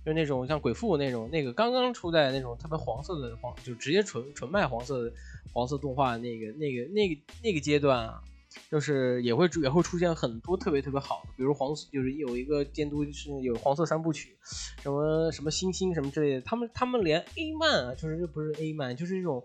[0.05, 5.13] 就是那种像鬼父那种，那个刚刚出在那种特别黄色的黄，就直接纯纯卖黄色的
[5.53, 8.21] 黄色动画那个那个那个那个阶段啊，
[8.69, 14.35] 就是也会也会出现很多特别特别好的，比如黄就是有一个监督是有黄色三部曲，
[14.81, 19.41] 什么什么星星什么之类的，他们他们连 A 漫啊，就是又不是 A 漫，就是这种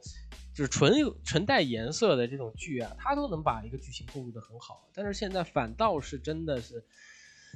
[0.58, 0.92] 就是纯
[1.22, 6.82] 纯带颜色的这种剧啊，它都能把一个剧情构筑的很好，但是现在反倒是真的是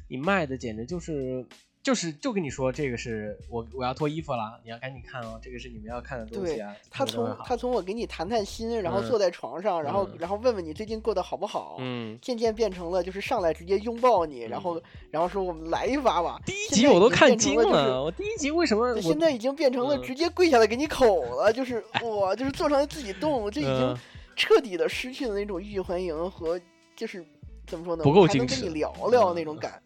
[0.06, 1.44] 你卖的简直就是。
[1.82, 6.72] 就是就跟你说，这个是我我要脱衣服了，你要赶紧看哦，这个是你们要看的东西啊。
[6.90, 14.80] 他从他从我给你谈谈心，然后嗯坐在床上，然后嗯然后问问你最近过得好不好，嗯，渐渐变成了就是上来直接拥抱你，然后
[15.10, 16.40] 然后说我们来一发吧。
[16.46, 23.98] 第一集我都看变成了就是，我第一集为什么我现在已经变成了嗯直接跪下来给你口了，就是 哇，就是坐上来自己动，这已经嗯
[24.36, 26.60] 彻底的失去了那种欲拒还迎和
[26.94, 27.24] 就是
[27.66, 29.82] 怎么说呢，不够我还能跟你聊聊那嗯种感。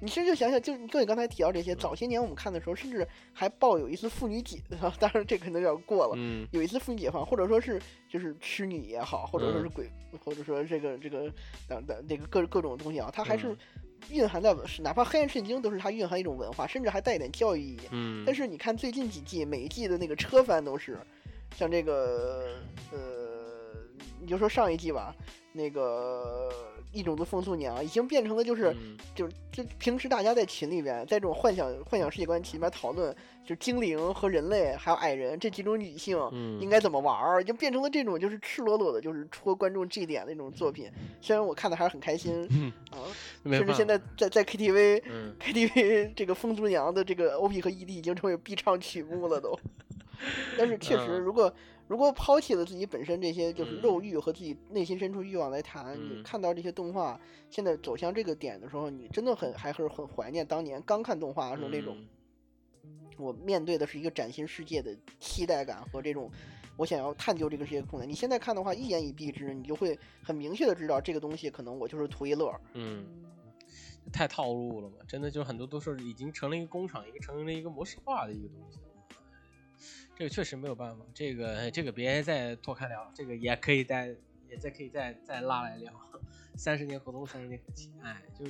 [0.00, 4.58] 你甚至就想想，就就你刚才提到这些，早些年我们看的时候，甚至还抱有一丝妇女解，
[4.98, 9.90] 当然这可能有点过了，嗯有一丝妇女解放，或者说是就是痴女也好，或者说是嗯鬼，
[10.24, 11.30] 或者说这个这个
[11.68, 13.56] 等等这个各各种东西啊，它还是嗯
[14.10, 17.80] 蕴含在是哪怕黑暗圣经都是它蕴含一种文化，甚至还带一点教育意义。
[17.90, 20.98] 嗯，但是你看最近几季，每一季的那个车番都是，
[21.54, 22.56] 像这个
[22.90, 22.98] 呃，
[24.18, 25.14] 你就说上一季吧，
[25.52, 26.48] 那个
[26.92, 28.70] 异种的风俗娘已经变成了就是。
[28.70, 33.12] 嗯就是就平时大家在群里边，在这种幻想幻想世界观群里面讨论，
[33.44, 40.88] 就是精灵和人类还有矮人这几种女性嗯应该怎么玩儿，就变成了这种就是赤裸裸的，就是戳观众 G 点的那种作品。
[41.20, 43.02] 虽然我看的还是很开心嗯啊，
[43.44, 49.58] 甚至现在在在 KTV 嗯 KTV 这个风俗娘的这个 OP 和 ED 已经成为必唱曲目了都。
[50.56, 51.52] 但是确实，嗯如果
[51.90, 57.20] 如果抛弃了自己本身这些就是嗯肉欲和自己内心深处欲望来谈，你嗯看到这些动画
[57.50, 61.96] 现在走向这个点的时候，你真的很还是很怀念当年刚看动画的时候那种，
[62.84, 66.30] 嗯我面对的是一个崭新世界的期待感和这种。
[66.76, 68.08] 我想要探究这个世界的空间。
[68.08, 72.50] 你现在看的话，一言以蔽之，你就会很明确的知道这个东西可能我就是图一乐。
[72.72, 73.04] 嗯，
[74.10, 78.78] 太套路了嘛，真的就很多都是已经成了一个工厂，一个成了一个模式化的一个东西。
[80.20, 84.14] 这个确实没有办法，这个这个别再拓开聊，这个也可以再
[84.50, 85.90] 也再可以再再拉来聊。
[86.56, 88.44] 三十年河东，三十年河西，哎，就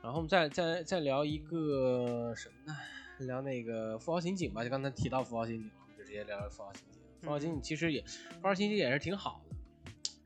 [0.00, 2.78] 然后我们再再再聊一个什么呢？
[3.26, 7.00] 聊那个富豪刑警吧，就刚才提到富豪刑警，我们就直接聊聊富豪刑警。
[7.20, 8.00] 富豪刑警其实也，
[8.40, 9.56] 富豪刑警也是挺好的，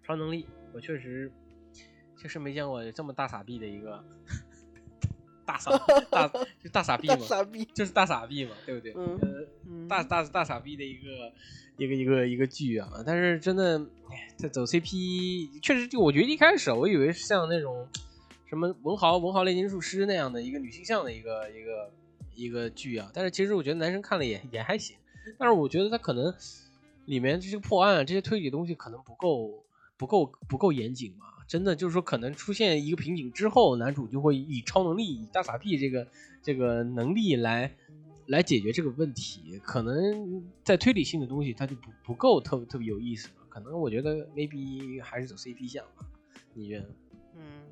[0.02, 1.32] 超能力我确实
[2.18, 4.04] 确实没见过这么大傻逼的一个
[5.46, 5.70] 大傻
[6.10, 6.28] 大
[6.62, 8.92] 就大傻逼嘛，傻逼，就是大傻逼嘛，对不对？
[8.96, 11.32] 嗯大大大傻逼的一个
[11.76, 13.78] 一个一个一个剧啊，但是真的，
[14.10, 17.86] 哎在走 CP，确实就我觉得一开始我以为是像那种
[18.48, 21.90] 什么文豪文豪炼金术师那样的一个女性向的一个一个
[22.34, 24.96] 一个剧啊，但是其实我觉得男生看了也也还行，
[25.38, 26.32] 但是我觉得他可能
[27.04, 29.64] 里面这些破案啊这些推理的东西可能不够
[29.96, 31.26] 不够不够严谨嘛。
[31.46, 36.06] 真的就是说，可能出现一个瓶颈之后，男主就会以超能力、以大傻逼这个
[36.42, 37.74] 这个能力来
[38.26, 39.60] 来解决这个问题。
[39.62, 43.34] 可能在推理性的东西，它就不不够特特别有意思了。
[43.48, 46.06] 可能我觉得 maybe 还是走 CP 向吧，
[46.54, 46.88] 你觉得？
[47.36, 47.62] 嗯，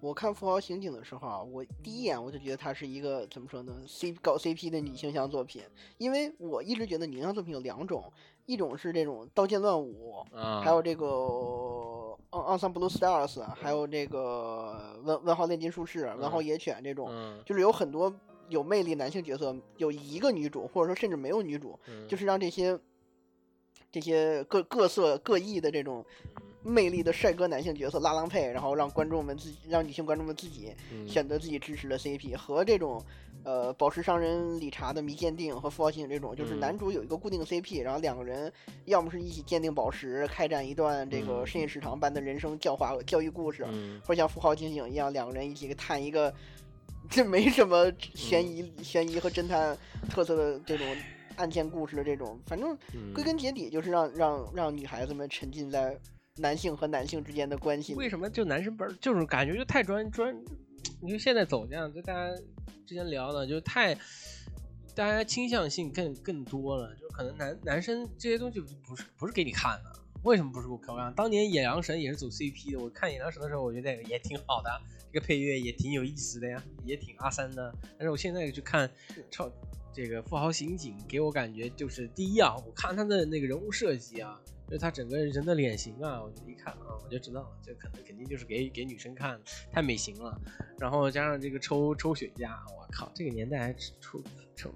[0.00, 5.62] 我看《富豪刑警》的时候啊，我第一眼我就觉得它是一个怎么说呢，C 搞 CP 的女性向作品，
[5.98, 8.12] 因为我一直觉得女性向作品有两种，
[8.46, 11.06] 一种是这种刀剑乱舞，啊，还有这个
[12.30, 18.14] 《昂桑 Blue Stars》，还有这个文文豪炼金术士、文豪嗯野犬这种，嗯，就是有很多
[18.48, 22.06] 有魅力男性角色，有一个女主，或者说甚至没有女主，嗯。
[22.06, 22.78] 就是让这些
[23.90, 26.04] 这些各各色各异的这种
[26.62, 30.72] 魅力的帅哥男性角色拉郎配，然后让观众们自己让女性观众们自己
[31.06, 33.02] 选择自己支持的 CP 和这种。
[33.44, 38.52] 呃，宝石商人理查的迷鉴定和富豪刑警这种，就是男主有一个固定 CP，然后两个人
[38.86, 43.64] 要么是一起鉴定宝石，开展一段这个深夜食堂般的人生教化教育故事，
[44.02, 46.34] 或者像富豪刑警一样，两个人一起探一个
[47.08, 49.78] 这没什么悬疑、悬疑和侦探
[50.10, 50.84] 特色的这种
[51.36, 52.76] 案件故事的这种，反正
[53.14, 55.96] 归根结底就是让让让女孩子们沉浸在
[56.38, 57.94] 男性和男性之间的关系。
[57.94, 60.34] 为什么就男生本就是感觉就太专专？
[61.00, 62.34] 你说现在走这样，就大家。
[62.86, 63.94] 之前聊的就太，
[64.94, 69.92] 大家倾向性更更多了，就可能男男生这些东西不是不是给你看的，
[70.22, 71.12] 为什么不是给我看？
[71.12, 74.70] 当年野狼神也是走 CP 的，我看野狼神的时候，我觉得也挺好的，
[75.12, 77.70] 这个配乐也挺有意思的呀，也挺阿三的。
[77.98, 78.90] 但是我现在去看
[79.30, 79.52] 超
[79.92, 84.40] 这个富豪刑警，给我感觉就是第一啊，我看他的那个人物设计啊。
[84.70, 89.40] 就他整个人的脸型啊，我就一看啊，我就知道了，这可能肯定就是给给女生看，
[89.72, 90.38] 太美型了。
[90.78, 94.22] 然后加上这个抽抽雪茄，我靠，这个年代还抽
[94.54, 94.70] 抽，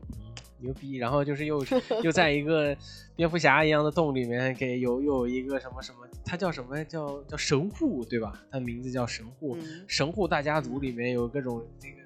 [0.59, 0.97] 牛逼。
[0.97, 1.62] 然后就是又
[2.02, 2.74] 又在一个
[3.14, 8.32] 蝙蝠侠一样的洞里面，给有有一个什么什么，他叫什么叫叫神户对吧？
[8.51, 11.97] 他名字叫神户，神户大家族里面有各种这个，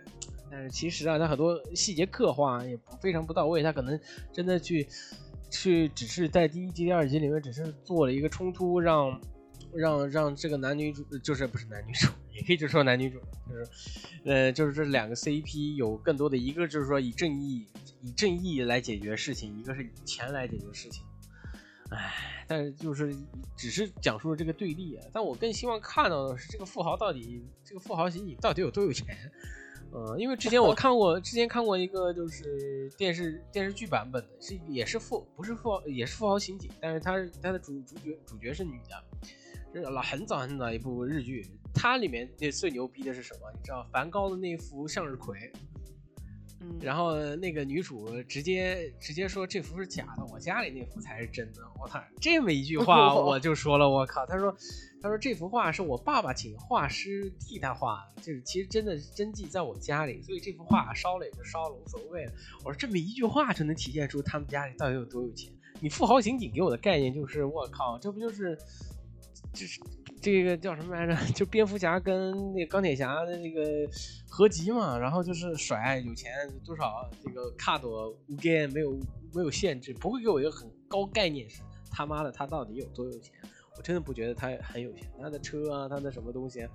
[0.51, 4.01] 但是其实啊，他很多细节刻画也不非常不到位，他可能
[4.33, 4.89] 真的去。
[5.51, 9.21] 去只是在第一集、第二集里面，只是做了一个冲突，让
[9.75, 13.19] 让让这个男女主，就是不是男女主，也可以就说男女主，
[13.49, 13.71] 就是
[14.25, 17.67] 呃，就是这两个 CP 有更多的一个就是说以正义
[18.03, 21.03] 以正义来解决事情，一个是以钱来解决事情。
[21.91, 23.15] 唉，但是就是
[23.57, 29.07] 只是讲述了这个对立啊，但我更希望看到的是这个富豪到底这个富豪刑警到底有多有钱。
[29.93, 39.05] 呃，因为之前我看过，之前看过一个就是电视电视剧版本的，是也是富不是富豪也是富豪刑警，但是他他的主主角主角是女的，
[39.73, 43.51] 是老很早很早一部日剧，它里面那最牛逼的是什么？
[43.55, 45.51] 你知道梵高的那幅向日葵。
[46.81, 51.61] 然后那个女主直接直接说这幅是假的，我家里那幅才是真的。
[51.79, 54.55] 我靠，这么一句话 我就说了，我靠，他说
[55.01, 62.33] 他说这幅画是我爸爸请画师替他画的，就是其实真的是真迹在我家里，所以这幅画烧了也就烧了，无所谓了。
[62.65, 65.53] 我说这么一句话就能体现出他们家里到底有多有钱。
[65.81, 68.59] 你富豪刑警给我的概念就是我靠，这不就是
[69.53, 69.81] 就是。
[70.27, 71.15] 这个叫什么来着？
[71.33, 73.63] 就蝙蝠侠跟那个钢铁侠的那个
[74.29, 76.33] 合集嘛，然后就是甩有钱
[76.65, 78.99] 多少，这个卡多无边没有
[79.33, 81.63] 没有限制，不会给我一个很高概念是
[81.93, 83.33] 他妈的他到底有多有钱？
[83.77, 86.67] 我真的不觉得他很有钱，他的车啊，他的什么东西，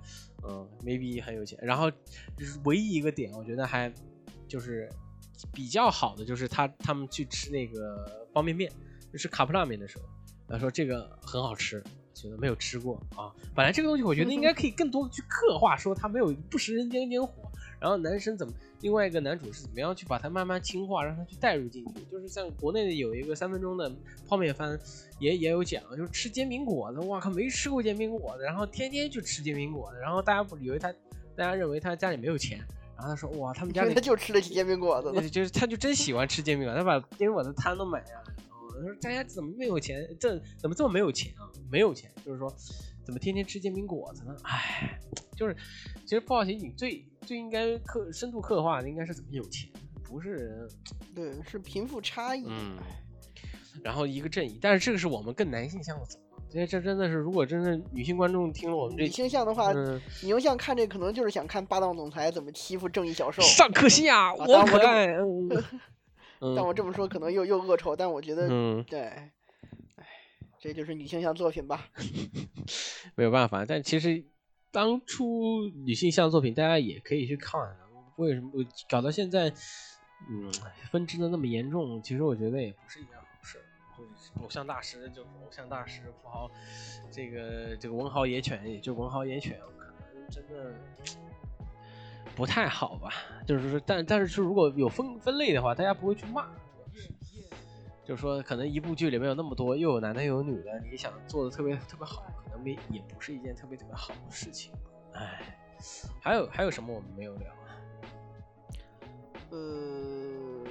[0.48, 1.58] 嗯，maybe 很有钱。
[1.60, 3.92] 然后就是唯一一个点，我觉得还
[4.48, 4.88] 就是
[5.52, 8.72] 比较好的，就是他他们去吃那个方便面，
[9.12, 10.04] 就是卡布拉面的时候，
[10.48, 11.84] 他说这个很好吃。
[12.14, 17.32] 觉得没有吃过啊，本来这个东西我觉得应该可以更多的去刻画，说他没有不食人间烟火，
[17.80, 23.90] 然后男生怎么，另外一个男主是怎么样去把他慢慢轻化，让他去带入进去，就是像国内的有一个三分钟的
[24.28, 24.78] 泡面番，
[25.18, 30.92] 也也有讲，就是吃煎饼果子，哇靠，没吃过煎饼果子，然后天天去吃煎饼果子，然后大家不以为他，
[31.34, 32.58] 大家认为他家里没有钱，
[32.96, 38.22] 然后他说哇，他们家里他就吃得起煎饼果子，就是他就真喜欢吃煎饼果子，他把煎饼果子摊都买呀。
[38.82, 40.04] 他说：“大家怎么没有钱？
[40.18, 41.46] 这怎么这么没有钱啊？
[41.70, 42.52] 没有钱，就是说，
[43.04, 44.36] 怎么天天吃煎饼果子呢？
[44.42, 44.98] 哎，
[45.36, 45.56] 就是，
[46.04, 49.70] 其实富豪刑警最最应该刻深度刻画的应该是怎么有钱，
[50.02, 50.68] 不是？
[51.14, 52.44] 对，是贫富差异。
[52.48, 52.76] 嗯。
[53.82, 56.18] 然后一个正义，但是这个是我们更男性向的走。
[56.50, 63.40] 这这真的是，如果真的女性观众听了我们这女性向的话，女性向看这可能就是想看霸道总裁怎么欺负正义小受。
[63.40, 65.06] 上可惜啊，我可爱。
[65.06, 65.48] 嗯
[66.56, 69.32] 但我这么说可能又又恶臭，但我觉得，嗯对，哎，
[70.58, 71.88] 这就是女性向作品吧。
[73.14, 74.24] 没有办法，但其实
[74.72, 77.60] 当初女性向作品大家也可以去看，
[78.16, 78.50] 为什么
[78.90, 79.52] 搞到现在，
[80.28, 80.52] 嗯，
[80.90, 82.02] 分支的那么严重？
[82.02, 83.58] 其实我觉得也不是一件好事。
[84.42, 86.50] 偶像大师就偶像大师，富豪，
[87.12, 90.74] 这个这个文豪野犬也就文豪野犬，可能真的。
[92.34, 93.10] 不太好吧，
[93.46, 96.46] 就是说，但但是是如果有分分类的话，大家不会去骂，
[98.04, 104.72] 就是说，可能一部剧里面有那么多，又有男的又有女的，你想做的特别特别好，可能没也不是一件特别特别好的事情。
[105.12, 105.56] 哎，
[106.20, 107.48] 还有还有什么我们没有聊？
[109.50, 110.64] 呃，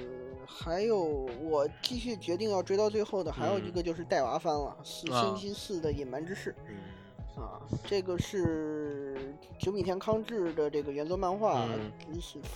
[0.44, 6.52] 还有我继续决定要追到最后的，还有一个就是带娃番了，《四星期四的隐瞒之事》。
[7.40, 8.81] 啊，这个是
[9.58, 11.66] 久米田康治的这个原作漫画，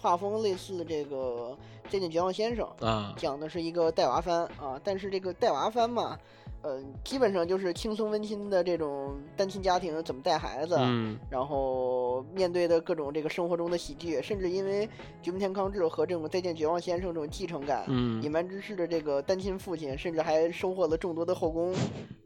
[0.01, 1.57] 画风类似这个
[1.93, 6.19] 《再见绝望先生》啊，讲的是一个带娃番啊，但是这个带娃番嘛。
[6.63, 14.89] 呃，基本上就是轻松温馨的这种单亲家庭怎么带孩子，嗯，然后面对的各种这个生活中的喜剧，甚至因为
[15.23, 21.73] 菊木田康治和这种再见绝望先生这种继承感，嗯，隐瞒之事的这个单亲父亲，甚至还收获了众多的后宫，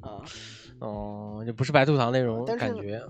[0.01, 0.25] 啊，
[0.79, 3.03] 哦，就不是白兔糖那种感觉。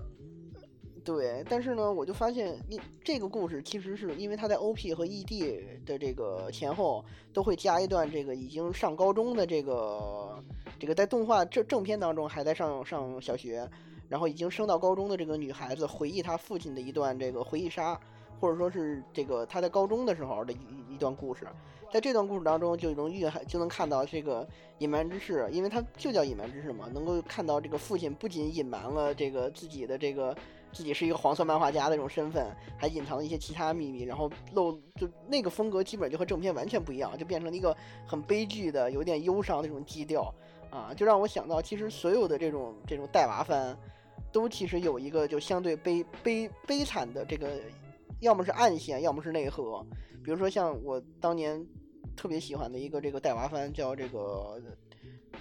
[1.03, 7.03] 对，但是呢，我就发现，你这个故事其实是因为他在 O P 和 E D 的这个前后
[7.33, 10.37] 都会加一段这个已经上高中的这个
[10.79, 13.67] 这个在动画正正片当中还在上上小学，
[14.09, 17.99] 然后已经升到高中的这个女孩子回忆她父亲的一段这个回忆杀，
[18.39, 21.47] 或者说是这个她在高中的时候的一一段故事，
[21.91, 24.47] 在这段故事当中就能蕴含就能看到这个
[24.77, 30.37] 隐瞒之事，因为它就叫隐瞒之事嘛，能够看到这个父亲不仅隐瞒了这个自己的这个。
[30.73, 37.75] 自己是一个黄色漫画家的这种身份，还隐藏了一些其他秘密，然后露就那个风格基本就和正片完全不一样，就变成了一个
[38.05, 40.33] 很悲剧的、有点忧伤的这种基调
[40.69, 43.77] 啊，就让我想到，其实所有的这种这种带娃番，
[44.31, 47.49] 都其实有一个就相对悲悲悲惨的这个，
[48.21, 49.85] 要么是暗线，要么是内核。
[50.23, 51.65] 比如说像我当年
[52.15, 54.61] 特别喜欢的一个这个带娃番，叫这个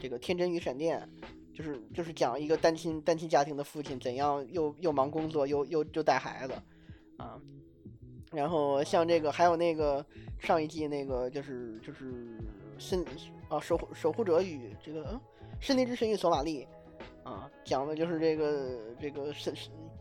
[0.01, 1.09] 这个《天真与闪电》。
[1.53, 6.55] 就是就是讲一个单亲单亲家庭的父亲怎样又又忙工作又又就带孩子，
[7.17, 7.41] 啊，
[8.33, 10.05] 然后像这个还有那个
[10.39, 12.39] 上一季那个就是就是
[12.79, 13.05] 森
[13.49, 15.21] 啊守护守护者与这个嗯
[15.61, 16.67] 森林之神与索玛利
[17.23, 19.53] 啊讲的就是这个这个是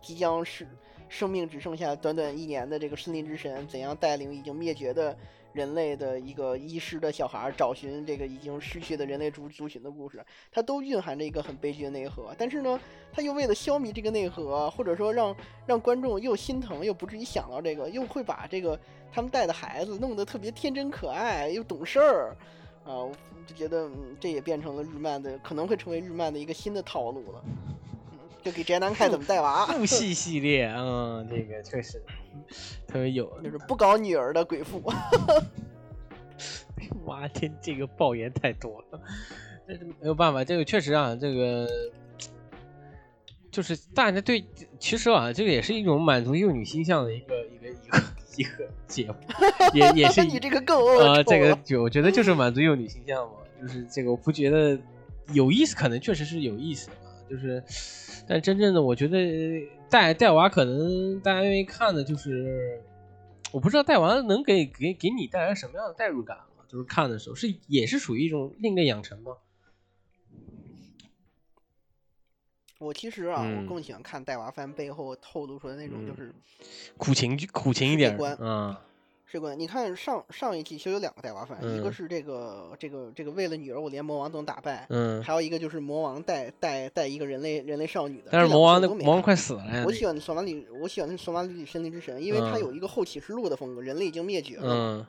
[0.02, 0.68] 即将是
[1.10, 5.18] 生命只剩下短短一年的这个森林之神怎样带领已经灭绝的。
[5.54, 12.34] 人类的一个遗失的小孩找寻这个已经失去的人类族族群的故事，它都蕴含着一个很悲剧的内核。
[12.38, 12.80] 但是呢，
[13.12, 15.36] 他又为了消弭这个内核，或者说让
[15.66, 18.80] 让观众又心疼又不至于想到这个，又会把这个
[19.12, 22.36] 他们带的孩子弄得特别天真可爱又懂事儿
[22.86, 23.10] 啊，
[23.48, 23.90] 就觉得
[24.20, 27.44] 这也变成了日漫的可能会成为日漫的一个新的套路了。
[28.44, 29.66] 就给宅男看怎么带娃。
[29.74, 32.02] 父系系列，嗯，这个确实
[32.88, 34.82] 特别有，就是不搞女儿的鬼父。
[37.06, 39.00] 哇天，这个爆言太多了，
[39.68, 41.68] 但是没有办法，这个确实啊，这个
[43.52, 44.46] 就是大家对，
[44.80, 48.02] 其实啊，这个也是一种满足幼女心象的一个一个一个
[48.38, 49.16] 一个节目，
[49.74, 54.80] 也也是你这个更呃，这个就我觉得就是满足幼女心象嘛，就是这个我不觉得
[55.34, 57.62] 有意思，可能确实是有意思啊，就是。
[58.30, 59.18] 但真正的，我觉得
[59.90, 62.80] 带带娃可能大家愿意看的，就是
[63.52, 66.38] 我不知道带娃能给给给你带来什么样的代入感
[66.68, 69.38] 就是看的时候是也是属于一种另类养成吗？
[72.78, 76.32] 我其实啊，我更喜欢看带娃番背后透露出来那种就是
[76.98, 78.76] 苦情苦情一点，嗯。
[79.32, 88.30] 这个你看上上一季其实有两个带娃番，一个是这个这个这个为了女儿我连魔王都能打败，嗯，还有一个就是魔王带带带一个人类人类少女的。
[88.32, 89.84] 但是魔王的魔王快死了呀！
[89.86, 95.06] 我喜欢索马里，我喜欢索马里森林之神，因为他有一个后启示录的风格，人类已经灭绝了，嗯，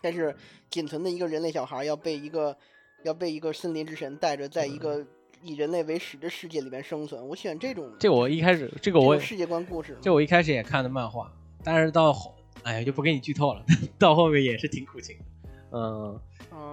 [0.00, 0.34] 但是
[0.70, 2.56] 仅存的一个人类小孩要被一个
[3.02, 5.04] 要被一个森林之神带着，在一个
[5.42, 7.28] 以人类为始的世界里面生存。
[7.28, 7.92] 我喜欢这种。
[7.98, 11.30] 这我一开始这个我世界观故事，这我一开始也看的漫画，
[11.62, 12.34] 但是到后。
[12.64, 13.64] 哎呀，就不给你剧透了，
[13.98, 16.20] 到后面也是挺苦情的，嗯，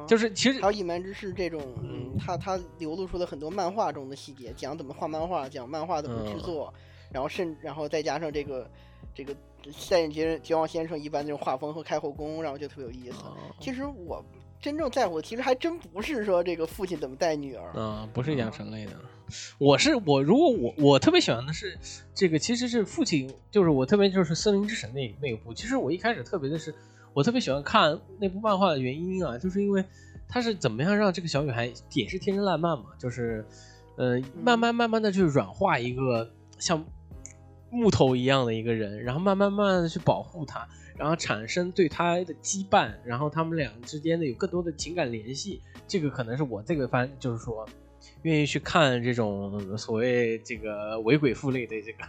[0.07, 6.73] 就是其实还有隐瞒之事这种，嗯，他他流露出了很多漫画中的细节，讲怎么画漫画，讲漫画怎么制作，
[7.11, 8.69] 然后甚然后再加上这个
[9.13, 9.35] 这个
[9.71, 13.17] 赛眼杰绝望先生一般那种画风和开后宫，然后就特别有意思。
[13.59, 14.23] 其实我
[14.59, 18.93] 真正在乎，其实还真不是说这个父亲怎么带女儿，嗯，不是养成类的。
[19.57, 21.77] 我是我，如果我我特别喜欢的是
[22.13, 25.53] 这个，其实是父亲，就是我特别就是森林之神那那一部。
[25.53, 26.73] 其实我一开始特别的是，
[27.13, 29.83] 我特别喜欢看那部漫画的原因啊，就是因为
[30.27, 33.45] 他是怎么样让这个小女孩也是天真烂漫嘛，就是
[33.97, 36.85] 呃慢慢慢慢的去软化一个像
[37.69, 45.61] 木头一样的一个人，然后慢慢慢慢的去保护他，然后产生对他的羁绊，然后他们俩之间的有更多的情感联系。
[45.85, 47.67] 这个可能是我这个番就是说。
[48.23, 52.03] 愿意去看这种所谓这个伪鬼父类的这个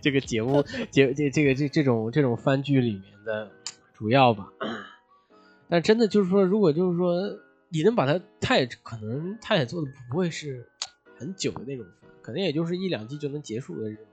[0.00, 3.50] 这个节目，节这这个这这种这种番剧里面的
[3.94, 4.52] 主要吧。
[5.68, 7.22] 但真的就是说，如果就是说
[7.70, 10.68] 你能把它，它也可能它也做的不会是
[11.16, 14.04] 很久的那种番，可能也就是一两季就能结束的这种。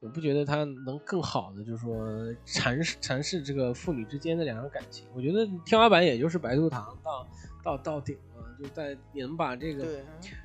[0.00, 2.06] 我不觉得它能更好的就是说
[2.44, 5.06] 阐释阐释这个父女之间的两个感情。
[5.14, 7.26] 我觉得天花板也就是白兔糖到
[7.62, 8.14] 到到顶。
[8.58, 10.02] 就在你们把这个，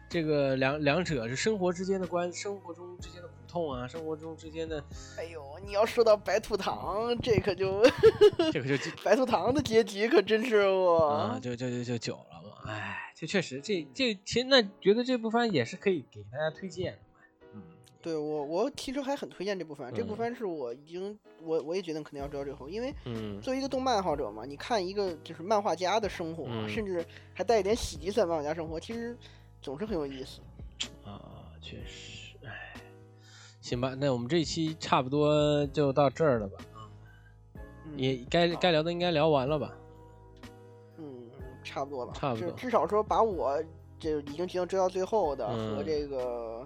[0.09, 4.83] 这个两两者是生活之间的关，生活中之间的苦痛啊，生活中之间的
[5.17, 7.83] 哎呦，你要说到白兔糖，这可就
[8.51, 11.07] 这可就就白兔糖的结局可真是我。
[11.07, 16.99] 啊，就就就就久了嘛，哎，这确实这这其实那觉得这部番也是可以给大家推荐的
[18.01, 20.15] 对我，我其实还很推荐这部番，这部嗯。
[20.15, 23.41] 番是我已经我我也决定肯定要追到最后，因为嗯。
[23.41, 29.17] 作为一个动漫爱好者嘛，你看一个就是漫画家的生活，嗯甚至还带一点喜剧色漫画家生活，其实
[29.61, 30.39] 总是很有意思。
[31.03, 32.73] 啊，确实，哎，
[33.59, 36.57] 行吧，那我们这一期差不多就到这儿了吧，
[37.97, 39.75] 也该该聊的应该聊完了吧，
[40.97, 41.29] 嗯，
[41.63, 43.61] 差不多了，差不多至至少说把我
[43.99, 46.65] 这已经决定追到最后的、和嗯这个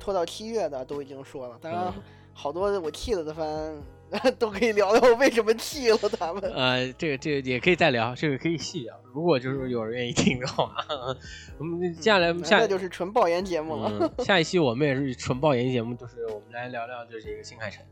[0.00, 2.02] 拖到七月的都已经说了，当然嗯
[2.32, 3.76] 好多我气了的番
[4.38, 6.42] 都可以聊聊我为什么弃了他们。
[6.52, 8.98] 呃，这个这个也可以再聊，这个可以细聊。
[9.14, 10.74] 如果就是有人愿意听的话，
[11.58, 13.92] 我们接下来嗯下那就是纯爆言节目了。
[14.00, 17.84] 嗯， 下一期我们也是纯爆言节目，就是我们来聊聊就是一个新海诚，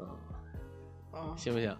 [0.00, 0.06] 嗯，
[1.12, 1.74] 啊，行不行？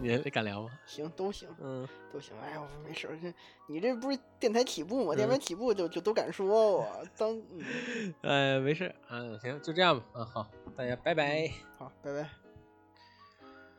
[0.00, 0.70] 你敢聊吗？
[0.86, 1.48] 行，都行。
[1.60, 3.32] 嗯，都行，哎呀，没事儿，这
[3.66, 5.14] 你这不是电台起步吗？
[5.14, 10.46] 嗯电台起步就就都敢说我当，嗯，呃， 没事，嗯，行，就这样吧，嗯，好，
[10.76, 11.50] 大家拜拜。
[11.78, 12.28] 好，拜拜，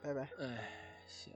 [0.02, 0.22] 拜拜。
[0.40, 0.70] 哎，
[1.08, 1.34] 行。